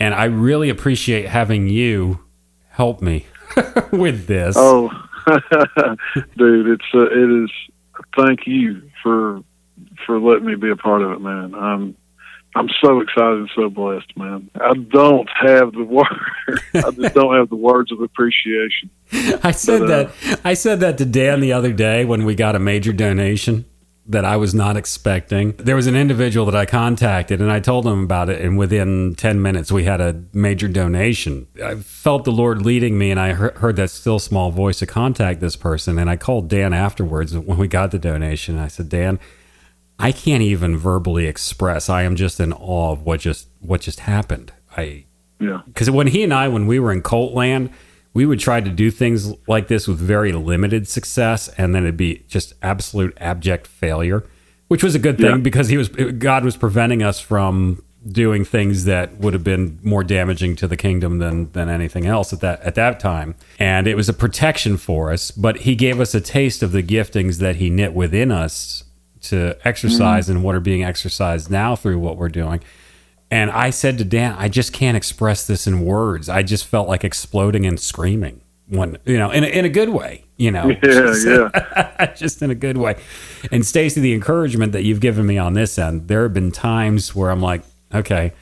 And 0.00 0.14
I 0.14 0.24
really 0.24 0.70
appreciate 0.70 1.28
having 1.28 1.68
you 1.68 2.20
help 2.70 3.02
me 3.02 3.26
with 3.92 4.26
this. 4.26 4.56
Oh, 4.56 4.90
dude, 6.36 6.68
it's 6.68 6.84
uh, 6.94 7.06
it 7.06 7.44
is. 7.44 7.50
Thank 8.16 8.46
you 8.46 8.90
for 9.02 9.42
for 10.06 10.20
letting 10.20 10.46
me 10.46 10.54
be 10.54 10.70
a 10.70 10.76
part 10.76 11.02
of 11.02 11.12
it, 11.12 11.20
man. 11.20 11.54
I'm 11.54 11.96
I'm 12.54 12.68
so 12.82 13.00
excited 13.00 13.38
and 13.38 13.50
so 13.54 13.68
blessed, 13.68 14.16
man. 14.16 14.50
I 14.54 14.74
don't 14.74 15.28
have 15.40 15.72
the 15.72 15.84
word. 15.84 16.06
I 16.74 16.90
just 16.90 17.14
don't 17.14 17.34
have 17.36 17.50
the 17.50 17.56
words 17.56 17.92
of 17.92 18.00
appreciation. 18.00 18.90
I 19.42 19.52
said 19.52 19.80
But, 19.80 19.90
uh, 19.90 19.96
that 20.04 20.40
I 20.44 20.54
said 20.54 20.80
that 20.80 20.98
to 20.98 21.04
Dan 21.04 21.40
the 21.40 21.52
other 21.52 21.72
day 21.72 22.04
when 22.04 22.24
we 22.24 22.34
got 22.34 22.56
a 22.56 22.58
major 22.58 22.92
donation 22.92 23.64
that 24.08 24.24
I 24.24 24.36
was 24.36 24.54
not 24.54 24.76
expecting. 24.76 25.52
There 25.58 25.76
was 25.76 25.86
an 25.86 25.94
individual 25.94 26.46
that 26.46 26.56
I 26.56 26.64
contacted 26.64 27.42
and 27.42 27.52
I 27.52 27.60
told 27.60 27.86
him 27.86 28.02
about 28.02 28.30
it 28.30 28.40
and 28.40 28.56
within 28.56 29.14
10 29.14 29.42
minutes 29.42 29.70
we 29.70 29.84
had 29.84 30.00
a 30.00 30.22
major 30.32 30.66
donation. 30.66 31.46
I 31.62 31.74
felt 31.76 32.24
the 32.24 32.32
Lord 32.32 32.62
leading 32.62 32.96
me 32.96 33.10
and 33.10 33.20
I 33.20 33.34
heard 33.34 33.76
that 33.76 33.90
still 33.90 34.18
small 34.18 34.50
voice 34.50 34.78
to 34.78 34.86
contact 34.86 35.40
this 35.40 35.56
person 35.56 35.98
and 35.98 36.08
I 36.08 36.16
called 36.16 36.48
Dan 36.48 36.72
afterwards 36.72 37.36
when 37.36 37.58
we 37.58 37.68
got 37.68 37.90
the 37.90 37.98
donation. 37.98 38.58
I 38.58 38.68
said, 38.68 38.88
"Dan, 38.88 39.20
I 39.98 40.12
can't 40.12 40.42
even 40.42 40.76
verbally 40.76 41.26
express. 41.26 41.88
I 41.88 42.02
am 42.02 42.16
just 42.16 42.38
in 42.40 42.52
awe 42.52 42.92
of 42.92 43.02
what 43.02 43.20
just 43.20 43.48
what 43.60 43.80
just 43.80 44.00
happened. 44.00 44.52
I 44.76 45.04
Yeah, 45.40 45.62
because 45.66 45.90
when 45.90 46.06
he 46.06 46.22
and 46.22 46.32
I, 46.32 46.48
when 46.48 46.66
we 46.66 46.78
were 46.78 46.92
in 46.92 47.02
Colt 47.02 47.34
Land, 47.34 47.70
we 48.18 48.26
would 48.26 48.40
try 48.40 48.60
to 48.60 48.68
do 48.68 48.90
things 48.90 49.32
like 49.46 49.68
this 49.68 49.86
with 49.86 50.00
very 50.00 50.32
limited 50.32 50.88
success, 50.88 51.46
and 51.56 51.72
then 51.72 51.84
it'd 51.84 51.96
be 51.96 52.24
just 52.26 52.52
absolute 52.62 53.16
abject 53.20 53.64
failure, 53.64 54.24
which 54.66 54.82
was 54.82 54.96
a 54.96 54.98
good 54.98 55.18
thing 55.18 55.26
Yeah. 55.26 55.36
because 55.36 55.68
he 55.68 55.76
was 55.76 55.88
God 55.88 56.44
was 56.44 56.56
preventing 56.56 57.00
us 57.00 57.20
from 57.20 57.80
doing 58.04 58.44
things 58.44 58.86
that 58.86 59.18
would 59.18 59.34
have 59.34 59.44
been 59.44 59.78
more 59.84 60.02
damaging 60.02 60.56
to 60.56 60.66
the 60.66 60.76
kingdom 60.76 61.18
than 61.18 61.52
than 61.52 61.68
anything 61.68 62.06
else 62.06 62.32
at 62.32 62.40
that 62.40 62.60
at 62.62 62.74
that 62.74 62.98
time. 62.98 63.36
And 63.60 63.86
it 63.86 63.94
was 63.94 64.08
a 64.08 64.12
protection 64.24 64.78
for 64.78 65.12
us, 65.12 65.30
but 65.30 65.58
he 65.58 65.76
gave 65.76 66.00
us 66.00 66.12
a 66.12 66.20
taste 66.20 66.60
of 66.64 66.72
the 66.72 66.82
giftings 66.82 67.38
that 67.38 67.54
he 67.56 67.70
knit 67.70 67.92
within 67.94 68.32
us 68.32 68.82
to 69.30 69.56
exercise 69.64 70.26
mm. 70.26 70.30
and 70.30 70.42
what 70.42 70.56
are 70.56 70.60
being 70.72 70.82
exercised 70.82 71.52
now 71.52 71.76
through 71.76 72.00
what 72.00 72.16
we're 72.16 72.28
doing. 72.28 72.60
And 73.30 73.50
I 73.50 73.70
said 73.70 73.98
to 73.98 74.04
Dan, 74.04 74.34
I 74.38 74.48
just 74.48 74.72
can't 74.72 74.96
express 74.96 75.46
this 75.46 75.66
in 75.66 75.84
words. 75.84 76.28
I 76.28 76.42
just 76.42 76.66
felt 76.66 76.88
like 76.88 77.04
exploding 77.04 77.66
and 77.66 77.78
screaming 77.78 78.40
when, 78.68 78.98
you 79.04 79.18
know, 79.18 79.30
in 79.30 79.44
a, 79.44 79.46
in 79.46 79.64
a 79.64 79.68
good 79.68 79.90
way, 79.90 80.24
you 80.36 80.50
know, 80.50 80.68
yeah, 80.82 81.14
yeah. 81.24 82.06
just 82.16 82.40
in 82.42 82.50
a 82.50 82.54
good 82.54 82.78
way. 82.78 82.96
And 83.52 83.66
Stacy, 83.66 84.00
the 84.00 84.14
encouragement 84.14 84.72
that 84.72 84.84
you've 84.84 85.00
given 85.00 85.26
me 85.26 85.36
on 85.36 85.54
this 85.54 85.78
end, 85.78 86.08
there 86.08 86.22
have 86.22 86.34
been 86.34 86.52
times 86.52 87.14
where 87.14 87.30
I'm 87.30 87.40
like, 87.40 87.62
okay, 87.94 88.32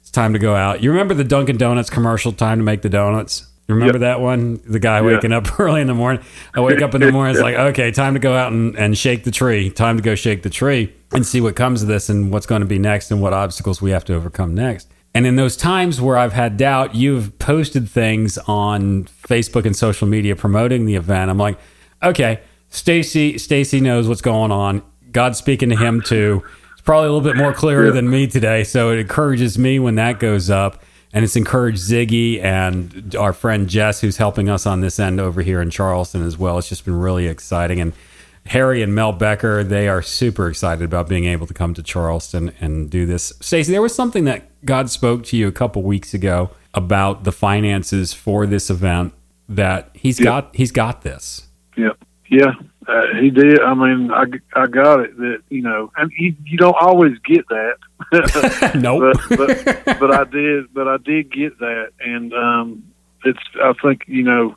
it's 0.00 0.10
time 0.10 0.32
to 0.32 0.38
go 0.38 0.54
out. 0.54 0.82
You 0.82 0.90
remember 0.90 1.14
the 1.14 1.24
Dunkin' 1.24 1.56
Donuts 1.56 1.90
commercial, 1.90 2.32
time 2.32 2.58
to 2.58 2.64
make 2.64 2.82
the 2.82 2.88
donuts? 2.88 3.48
Remember 3.68 3.94
Yep. 3.94 4.00
that 4.00 4.20
one? 4.20 4.60
The 4.66 4.78
guy 4.78 4.98
Yeah. 5.00 5.06
waking 5.06 5.32
up 5.32 5.58
early 5.60 5.80
in 5.80 5.86
the 5.88 5.94
morning. 5.94 6.22
I 6.54 6.60
wake 6.60 6.82
up 6.82 6.94
in 6.94 7.00
the 7.00 7.10
morning. 7.10 7.34
It's 7.34 7.42
like, 7.42 7.56
okay, 7.72 7.90
time 7.90 8.14
to 8.14 8.20
go 8.20 8.34
out 8.36 8.52
and, 8.52 8.76
and 8.76 8.96
shake 8.96 9.24
the 9.24 9.30
tree. 9.32 9.70
Time 9.70 9.96
to 9.96 10.02
go 10.02 10.14
shake 10.14 10.42
the 10.42 10.50
tree 10.50 10.92
and 11.12 11.26
see 11.26 11.40
what 11.40 11.56
comes 11.56 11.82
of 11.82 11.88
this 11.88 12.08
and 12.08 12.30
what's 12.32 12.46
going 12.46 12.60
to 12.60 12.66
be 12.66 12.78
next 12.78 13.10
and 13.10 13.20
what 13.20 13.32
obstacles 13.32 13.82
we 13.82 13.90
have 13.90 14.04
to 14.04 14.14
overcome 14.14 14.54
next. 14.54 14.88
And 15.14 15.26
in 15.26 15.36
those 15.36 15.56
times 15.56 16.00
where 16.00 16.18
I've 16.18 16.34
had 16.34 16.56
doubt, 16.58 16.94
you've 16.94 17.38
posted 17.38 17.88
things 17.88 18.36
on 18.46 19.04
Facebook 19.26 19.64
and 19.64 19.74
social 19.74 20.06
media 20.06 20.36
promoting 20.36 20.84
the 20.84 20.94
event. 20.94 21.30
I'm 21.30 21.38
like, 21.38 21.58
okay, 22.02 22.40
Stacy, 22.68 23.38
Stacy 23.38 23.80
knows 23.80 24.08
what's 24.08 24.20
going 24.20 24.52
on. 24.52 24.82
God's 25.12 25.38
speaking 25.38 25.70
to 25.70 25.76
him 25.76 26.02
too. 26.02 26.42
It's 26.72 26.82
probably 26.82 27.08
a 27.08 27.12
little 27.12 27.26
bit 27.26 27.36
more 27.36 27.54
clearer 27.54 27.86
Yeah. 27.86 27.92
than 27.92 28.10
me 28.10 28.26
today, 28.26 28.62
so 28.64 28.90
it 28.90 28.98
encourages 28.98 29.58
me 29.58 29.78
when 29.78 29.94
that 29.94 30.20
goes 30.20 30.50
up. 30.50 30.82
And 31.16 31.24
it's 31.24 31.34
encouraged 31.34 31.78
Ziggy 31.78 32.42
and 32.42 33.16
our 33.16 33.32
friend 33.32 33.70
Jess, 33.70 34.02
who's 34.02 34.18
helping 34.18 34.50
us 34.50 34.66
on 34.66 34.82
this 34.82 35.00
end 35.00 35.18
over 35.18 35.40
here 35.40 35.62
in 35.62 35.70
Charleston 35.70 36.20
as 36.22 36.36
well. 36.36 36.58
It's 36.58 36.68
just 36.68 36.84
been 36.84 37.00
really 37.00 37.26
exciting. 37.26 37.80
And 37.80 37.94
Harry 38.44 38.82
and 38.82 38.94
Mel 38.94 39.12
Becker, 39.12 39.64
they 39.64 39.88
are 39.88 40.02
super 40.02 40.46
excited 40.46 40.84
about 40.84 41.08
being 41.08 41.24
able 41.24 41.46
to 41.46 41.54
come 41.54 41.72
to 41.72 41.82
Charleston 41.82 42.52
and 42.60 42.90
do 42.90 43.06
this. 43.06 43.32
Stacy, 43.40 43.72
there 43.72 43.80
was 43.80 43.94
something 43.94 44.24
that 44.24 44.42
God 44.66 44.90
spoke 44.90 45.24
to 45.24 45.38
you 45.38 45.48
a 45.48 45.52
couple 45.52 45.82
weeks 45.82 46.12
ago 46.12 46.50
about 46.74 47.24
the 47.24 47.32
finances 47.32 48.12
for 48.12 48.44
this 48.44 48.68
event 48.68 49.14
that 49.48 49.88
he's 49.94 50.20
Yep. 50.20 50.24
got 50.26 50.54
he's 50.54 50.70
got 50.70 51.00
this. 51.00 51.46
Yeah, 51.78 51.92
yeah, 52.28 52.52
uh, 52.88 53.14
he 53.20 53.30
did. 53.30 53.60
I 53.60 53.74
mean, 53.74 54.10
I, 54.10 54.24
I 54.54 54.66
got 54.66 55.00
it. 55.00 55.16
That 55.16 55.42
you 55.48 55.62
know, 55.62 55.90
and 55.96 56.10
you, 56.16 56.34
you 56.44 56.56
don't 56.56 56.76
always 56.80 57.18
get 57.24 57.44
that. 57.48 58.74
nope. 58.76 59.16
but, 59.28 59.38
but 59.84 60.00
but 60.00 60.14
I 60.14 60.24
did, 60.24 60.72
but 60.72 60.86
I 60.86 60.96
did 60.98 61.32
get 61.32 61.58
that, 61.58 61.90
and 62.00 62.32
um, 62.32 62.92
it's. 63.24 63.40
I 63.62 63.72
think 63.82 64.04
you 64.06 64.22
know, 64.22 64.56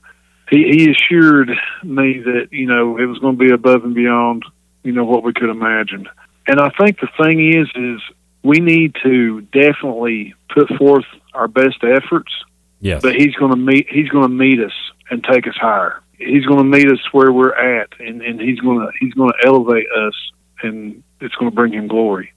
he 0.50 0.64
he 0.70 0.92
assured 0.92 1.50
me 1.84 2.20
that 2.20 2.50
you 2.52 2.68
know 2.68 2.98
it 2.98 3.06
was 3.06 3.18
going 3.20 3.38
to 3.38 3.44
be 3.44 3.52
above 3.52 3.84
and 3.84 3.96
beyond 3.96 4.44
you 4.84 4.92
know 4.92 5.06
what 5.06 5.24
we 5.24 5.34
could 5.34 5.50
imagine, 5.50 6.08
and 6.48 6.60
I 6.60 6.70
think 6.80 7.00
the 7.00 7.10
thing 7.22 7.54
is 7.54 7.68
is 7.76 8.02
we 8.44 8.60
need 8.60 8.96
to 9.04 9.42
definitely 9.42 10.36
put 10.54 10.70
forth 10.78 11.06
our 11.34 11.48
best 11.48 11.84
efforts, 11.84 12.32
yes. 12.80 13.02
but 13.02 13.16
he's 13.16 13.36
going 13.36 13.52
to 13.52 13.58
meet 13.58 13.88
he's 13.90 14.10
going 14.10 14.30
to 14.30 14.36
meet 14.36 14.60
us 14.60 14.74
and 15.10 15.24
take 15.24 15.48
us 15.48 15.56
higher. 15.56 16.02
He's 16.20 16.46
going 16.46 16.60
to 16.60 16.64
meet 16.64 16.92
us 16.92 17.00
where 17.12 17.32
we're 17.32 17.56
at, 17.56 17.90
and 18.00 18.22
and 18.22 18.40
he's 18.40 18.60
going 18.60 18.80
to 18.80 18.92
he's 19.00 19.14
going 19.14 19.32
to 19.32 19.48
elevate 19.48 19.88
us, 19.92 20.14
and 20.62 21.04
it's 21.22 21.36
going 21.36 21.52
to 21.52 21.56
bring 21.56 21.74
him 21.74 21.88
glory, 21.88 22.34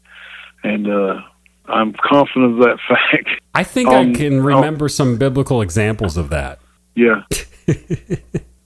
and. 0.62 0.88
uh 0.88 1.22
I'm 1.66 1.92
confident 1.92 2.54
of 2.54 2.58
that 2.58 2.78
fact. 2.88 3.40
I 3.54 3.64
think 3.64 3.88
um, 3.88 4.10
I 4.10 4.14
can 4.14 4.42
remember 4.42 4.88
some 4.88 5.16
biblical 5.16 5.62
examples 5.62 6.16
of 6.16 6.30
that. 6.30 6.58
Yeah. 6.94 7.22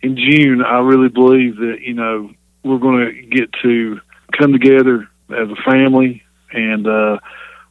In 0.02 0.16
June, 0.16 0.62
I 0.62 0.78
really 0.80 1.08
believe 1.08 1.56
that 1.56 1.78
you 1.80 1.94
know 1.94 2.30
we're 2.62 2.78
going 2.78 3.06
to 3.06 3.22
get 3.26 3.52
to 3.62 4.00
come 4.38 4.52
together 4.52 5.08
as 5.30 5.48
a 5.50 5.70
family, 5.70 6.22
and 6.52 6.86
uh, 6.86 7.18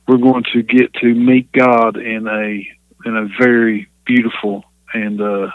we're 0.08 0.18
going 0.18 0.44
to 0.54 0.64
get 0.64 0.94
to 0.96 1.14
meet 1.14 1.52
God 1.52 1.98
in 1.98 2.28
a 2.28 2.68
in 3.08 3.16
a 3.16 3.28
very 3.40 3.88
beautiful 4.06 4.66
and 4.94 5.22
uh, 5.22 5.52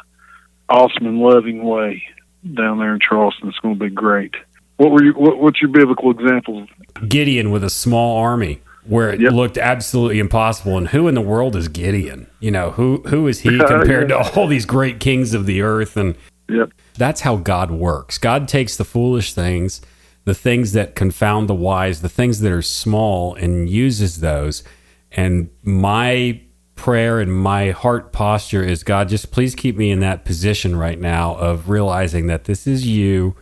awesome 0.71 1.07
and 1.07 1.19
loving 1.19 1.63
way 1.65 2.03
down 2.55 2.79
there 2.79 2.95
in 2.95 3.01
Charleston. 3.01 3.49
It's 3.49 3.59
going 3.59 3.79
to 3.79 3.85
be 3.85 3.91
great. 3.91 4.35
What 4.77 4.91
were 4.93 5.03
you? 5.05 5.13
What, 5.13 5.39
what's 5.39 5.61
your 5.61 5.71
biblical 5.71 6.11
example? 6.11 6.67
Gideon 7.07 7.51
with 7.51 7.63
a 7.65 7.71
small 7.71 8.17
army 8.19 8.61
where 8.85 9.11
it 9.11 9.21
Yep. 9.21 9.33
looked 9.33 9.59
absolutely 9.59 10.19
impossible. 10.19 10.79
And 10.79 10.89
who 10.89 11.07
in 11.07 11.15
the 11.15 11.21
world 11.21 11.55
is 11.55 11.69
Gideon? 11.69 12.27
You 12.41 12.51
know, 12.51 12.71
who 12.71 13.03
who 13.09 13.27
is 13.29 13.41
he 13.41 13.59
compared 13.67 14.09
to 14.09 14.19
all 14.19 14.47
these 14.47 14.65
great 14.65 14.99
kings 15.01 15.35
of 15.35 15.45
the 15.47 15.61
earth? 15.61 15.97
And 15.97 16.15
Yep. 16.49 16.71
that's 16.97 17.21
how 17.21 17.37
God 17.37 17.71
works. 17.71 18.17
God 18.19 18.49
takes 18.49 18.77
the 18.77 18.85
foolish 18.85 19.35
things, 19.35 19.81
the 20.25 20.35
things 20.35 20.73
that 20.73 20.95
confound 20.97 21.49
the 21.49 21.55
wise, 21.55 22.01
the 22.01 22.09
things 22.09 22.41
that 22.41 22.51
are 22.51 22.63
small, 22.63 23.35
and 23.35 23.69
uses 23.69 24.21
those. 24.21 24.65
And 25.13 25.51
my 25.63 26.41
prayer 26.81 27.21
and 27.21 27.31
my 27.31 27.73
heart 27.73 28.11
posture 28.11 28.63
is 28.63 28.83
God, 28.83 29.11
just 29.11 29.31
please 29.31 29.55
keep 29.55 29.77
me 29.77 29.91
in 29.91 30.01
that 30.01 30.25
position 30.25 30.77
right 30.77 30.99
now 30.99 31.37
of 31.37 31.69
realizing 31.69 32.27
that 32.29 32.45
this 32.45 32.67
is 32.67 32.87
you 32.87 33.37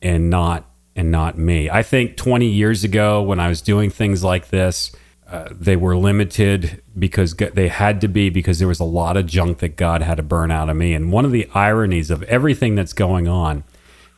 and 0.00 0.30
not 0.30 0.70
and 0.94 1.10
not 1.10 1.36
me. 1.36 1.68
I 1.68 1.82
think 1.82 2.16
20 2.16 2.46
years 2.46 2.84
ago 2.84 3.20
when 3.22 3.40
I 3.40 3.48
was 3.48 3.60
doing 3.60 3.90
things 3.90 4.22
like 4.22 4.50
this, 4.50 4.92
uh, 5.28 5.48
they 5.50 5.74
were 5.74 5.96
limited 5.96 6.80
because 6.96 7.34
they 7.34 7.66
had 7.66 8.00
to 8.02 8.08
be 8.08 8.30
because 8.30 8.60
there 8.60 8.68
was 8.68 8.78
a 8.78 8.84
lot 8.84 9.16
of 9.16 9.26
junk 9.26 9.58
that 9.58 9.74
God 9.76 10.00
had 10.00 10.18
to 10.18 10.22
burn 10.22 10.52
out 10.52 10.70
of 10.70 10.76
me. 10.76 10.94
And 10.94 11.10
one 11.10 11.24
of 11.24 11.32
the 11.32 11.48
ironies 11.54 12.08
of 12.08 12.22
everything 12.24 12.76
that's 12.76 12.92
going 12.92 13.26
on, 13.26 13.64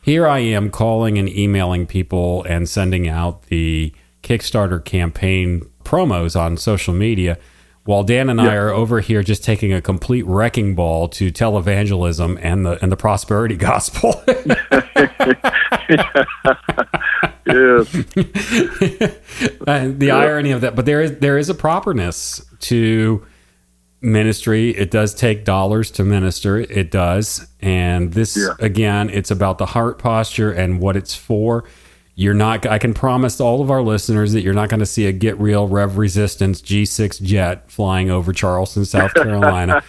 here 0.03 0.27
I 0.27 0.39
am 0.39 0.69
calling 0.69 1.17
and 1.17 1.27
emailing 1.27 1.87
people 1.87 2.43
and 2.43 2.69
sending 2.69 3.09
out 3.09 3.47
the 3.47 3.91
Kickstarter 4.21 4.85
campaign 4.85 5.67
promos 5.83 6.39
on 6.39 6.55
social 6.55 6.93
media. 6.93 7.39
While 7.89 8.03
Dan 8.03 8.29
and 8.29 8.39
I 8.39 8.53
are 8.53 8.69
over 8.69 8.99
here 8.99 9.23
just 9.23 9.43
taking 9.43 9.73
a 9.73 9.81
complete 9.81 10.23
wrecking 10.27 10.75
ball 10.75 11.07
to 11.07 11.31
televangelism 11.31 12.37
and 12.39 12.63
the 12.63 12.77
and 12.83 12.91
the 12.91 12.95
prosperity 12.95 13.55
gospel. 13.69 14.23
Yes. 17.47 17.91
The 19.65 20.11
irony 20.13 20.51
of 20.51 20.61
that, 20.61 20.75
but 20.75 20.85
there 20.85 21.01
is 21.01 21.17
there 21.17 21.39
is 21.39 21.49
a 21.49 21.55
properness 21.55 22.45
to 22.59 23.25
ministry. 24.01 24.69
It 24.69 24.91
does 24.91 25.15
take 25.15 25.43
dollars 25.43 25.89
to 25.91 26.03
minister. 26.03 26.59
It 26.59 26.91
does, 26.91 27.47
and 27.59 28.13
this 28.13 28.37
Yeah. 28.37 28.53
again, 28.59 29.09
it's 29.09 29.31
about 29.31 29.57
the 29.57 29.65
heart 29.65 29.97
posture 29.97 30.51
and 30.51 30.79
what 30.79 30.95
it's 30.95 31.15
for. 31.15 31.63
You're 32.19 32.33
not. 32.33 32.65
I 32.65 32.79
can 32.79 32.93
promise 32.93 33.39
all 33.39 33.61
of 33.61 33.71
our 33.71 33.81
listeners 33.81 34.33
that 34.33 34.41
you're 34.41 34.53
not 34.53 34.67
going 34.67 34.81
to 34.81 34.85
see 34.85 35.05
a 35.05 35.13
Get 35.13 35.39
Real 35.39 35.69
Rev 35.69 35.97
Resistance 35.97 36.61
G6 36.61 37.21
jet 37.21 37.71
flying 37.71 38.09
over 38.09 38.33
Charleston, 38.33 38.83
South 38.83 39.13
Carolina. 39.13 39.81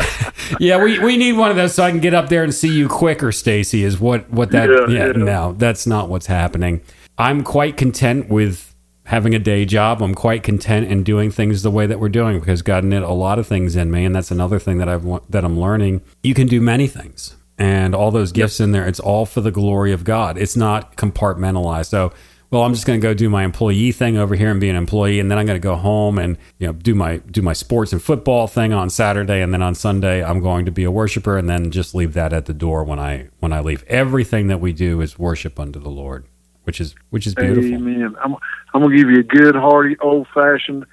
yeah, 0.60 0.82
we, 0.82 0.98
we 0.98 1.16
need 1.16 1.38
one 1.38 1.50
of 1.50 1.56
those 1.56 1.74
so 1.74 1.84
I 1.84 1.90
can 1.90 2.00
get 2.00 2.12
up 2.12 2.28
there 2.28 2.44
and 2.44 2.54
see 2.54 2.68
you 2.68 2.88
quicker, 2.90 3.32
Stacy. 3.32 3.84
Is 3.84 3.98
what 3.98 4.28
what 4.28 4.50
that? 4.50 4.68
Yeah, 4.68 4.86
yeah, 4.86 5.06
yeah. 5.06 5.12
no, 5.12 5.54
that's 5.54 5.86
not 5.86 6.10
what's 6.10 6.26
happening. 6.26 6.82
I'm 7.16 7.42
quite 7.42 7.78
content 7.78 8.28
with 8.28 8.74
having 9.04 9.34
a 9.34 9.38
day 9.38 9.64
job. 9.64 10.02
I'm 10.02 10.14
quite 10.14 10.42
content 10.42 10.88
in 10.88 11.04
doing 11.04 11.30
things 11.30 11.62
the 11.62 11.70
way 11.70 11.86
that 11.86 11.98
we're 11.98 12.10
doing 12.10 12.38
because 12.38 12.60
God 12.60 12.84
knit 12.84 13.02
a 13.02 13.12
lot 13.12 13.38
of 13.38 13.46
things 13.46 13.76
in 13.76 13.90
me, 13.90 14.04
and 14.04 14.14
that's 14.14 14.30
another 14.30 14.58
thing 14.58 14.76
that 14.76 14.90
I've 14.90 15.06
that 15.30 15.42
I'm 15.42 15.58
learning. 15.58 16.02
You 16.22 16.34
can 16.34 16.48
do 16.48 16.60
many 16.60 16.86
things, 16.86 17.37
and 17.58 17.94
all 17.94 18.10
those 18.10 18.32
gifts 18.32 18.60
in 18.60 18.72
there. 18.72 18.86
It's 18.86 19.00
all 19.00 19.26
for 19.26 19.40
the 19.40 19.50
glory 19.50 19.92
of 19.92 20.04
God. 20.04 20.38
It's 20.38 20.56
not 20.56 20.96
compartmentalized. 20.96 21.86
So. 21.86 22.12
Well, 22.50 22.62
I'm 22.62 22.72
just 22.72 22.86
going 22.86 22.98
to 22.98 23.06
go 23.06 23.12
do 23.12 23.28
my 23.28 23.44
employee 23.44 23.92
thing 23.92 24.16
over 24.16 24.34
here 24.34 24.50
and 24.50 24.58
be 24.58 24.70
an 24.70 24.76
employee, 24.76 25.20
and 25.20 25.30
then 25.30 25.36
I'm 25.36 25.44
going 25.44 25.60
to 25.60 25.62
go 25.62 25.76
home 25.76 26.18
and 26.18 26.38
you 26.56 26.66
know 26.66 26.72
do 26.72 26.94
my 26.94 27.18
do 27.18 27.42
my 27.42 27.52
sports 27.52 27.92
and 27.92 28.02
football 28.02 28.46
thing 28.46 28.72
on 28.72 28.88
Saturday, 28.88 29.42
and 29.42 29.52
then 29.52 29.60
on 29.60 29.74
Sunday 29.74 30.24
I'm 30.24 30.40
going 30.40 30.64
to 30.64 30.70
be 30.70 30.84
a 30.84 30.90
worshiper, 30.90 31.36
and 31.36 31.46
then 31.46 31.70
just 31.70 31.94
leave 31.94 32.14
that 32.14 32.32
at 32.32 32.46
the 32.46 32.54
door 32.54 32.84
when 32.84 32.98
I 32.98 33.28
when 33.40 33.52
I 33.52 33.60
leave. 33.60 33.84
Everything 33.86 34.46
that 34.46 34.62
we 34.62 34.72
do 34.72 35.02
is 35.02 35.18
worship 35.18 35.60
unto 35.60 35.78
the 35.78 35.90
Lord, 35.90 36.24
which 36.62 36.80
is 36.80 36.94
which 37.10 37.26
is 37.26 37.34
beautiful. 37.34 37.70
Amen. 37.70 38.16
I'm 38.18 38.34
I'm 38.72 38.80
gonna 38.80 38.96
give 38.96 39.10
you 39.10 39.18
a 39.18 39.24
good, 39.24 39.54
hearty, 39.54 39.98
old 40.00 40.26
fashioned 40.32 40.86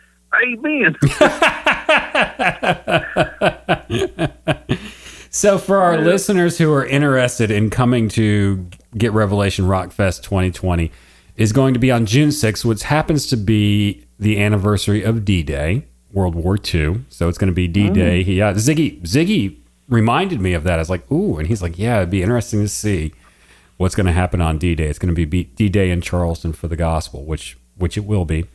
Amen. 0.43 0.95
So, 5.35 5.57
for 5.57 5.79
our 5.79 5.97
listeners 5.97 6.57
who 6.57 6.71
are 6.71 6.85
interested 6.85 7.51
in 7.51 7.69
coming 7.69 8.07
to 8.07 8.69
Get 8.97 9.11
Revelation 9.11 9.67
Rock 9.67 9.91
Fest 9.91 10.23
2020, 10.23 10.93
is 11.35 11.51
going 11.51 11.73
to 11.73 11.79
be 11.79 11.91
on 11.91 12.05
June 12.05 12.29
6th, 12.29 12.63
which 12.63 12.83
happens 12.83 13.27
to 13.27 13.35
be 13.35 14.05
the 14.17 14.41
anniversary 14.41 15.03
of 15.03 15.25
D 15.25 15.43
Day, 15.43 15.87
World 16.13 16.35
War 16.35 16.55
II. 16.55 17.03
So 17.09 17.27
it's 17.27 17.37
going 17.37 17.49
to 17.49 17.53
be 17.53 17.67
D 17.67 17.89
Day. 17.89 18.21
Oh. 18.21 18.31
Yeah, 18.31 18.53
Ziggy 18.53 19.01
Ziggy 19.01 19.57
reminded 19.89 20.39
me 20.39 20.53
of 20.53 20.63
that. 20.63 20.75
I 20.75 20.77
was 20.77 20.89
like, 20.89 21.11
ooh, 21.11 21.37
and 21.37 21.49
he's 21.49 21.61
like, 21.61 21.77
yeah, 21.77 21.97
it'd 21.97 22.11
be 22.11 22.23
interesting 22.23 22.61
to 22.61 22.69
see 22.69 23.13
what's 23.75 23.93
going 23.93 24.05
to 24.05 24.13
happen 24.13 24.39
on 24.39 24.57
D 24.57 24.73
Day. 24.73 24.87
It's 24.87 24.99
going 24.99 25.13
to 25.13 25.25
be 25.25 25.43
D 25.43 25.67
Day 25.67 25.91
in 25.91 25.99
Charleston 25.99 26.53
for 26.53 26.69
the 26.69 26.77
gospel, 26.77 27.25
which 27.25 27.57
which 27.75 27.97
it 27.97 28.05
will 28.05 28.23
be. 28.23 28.45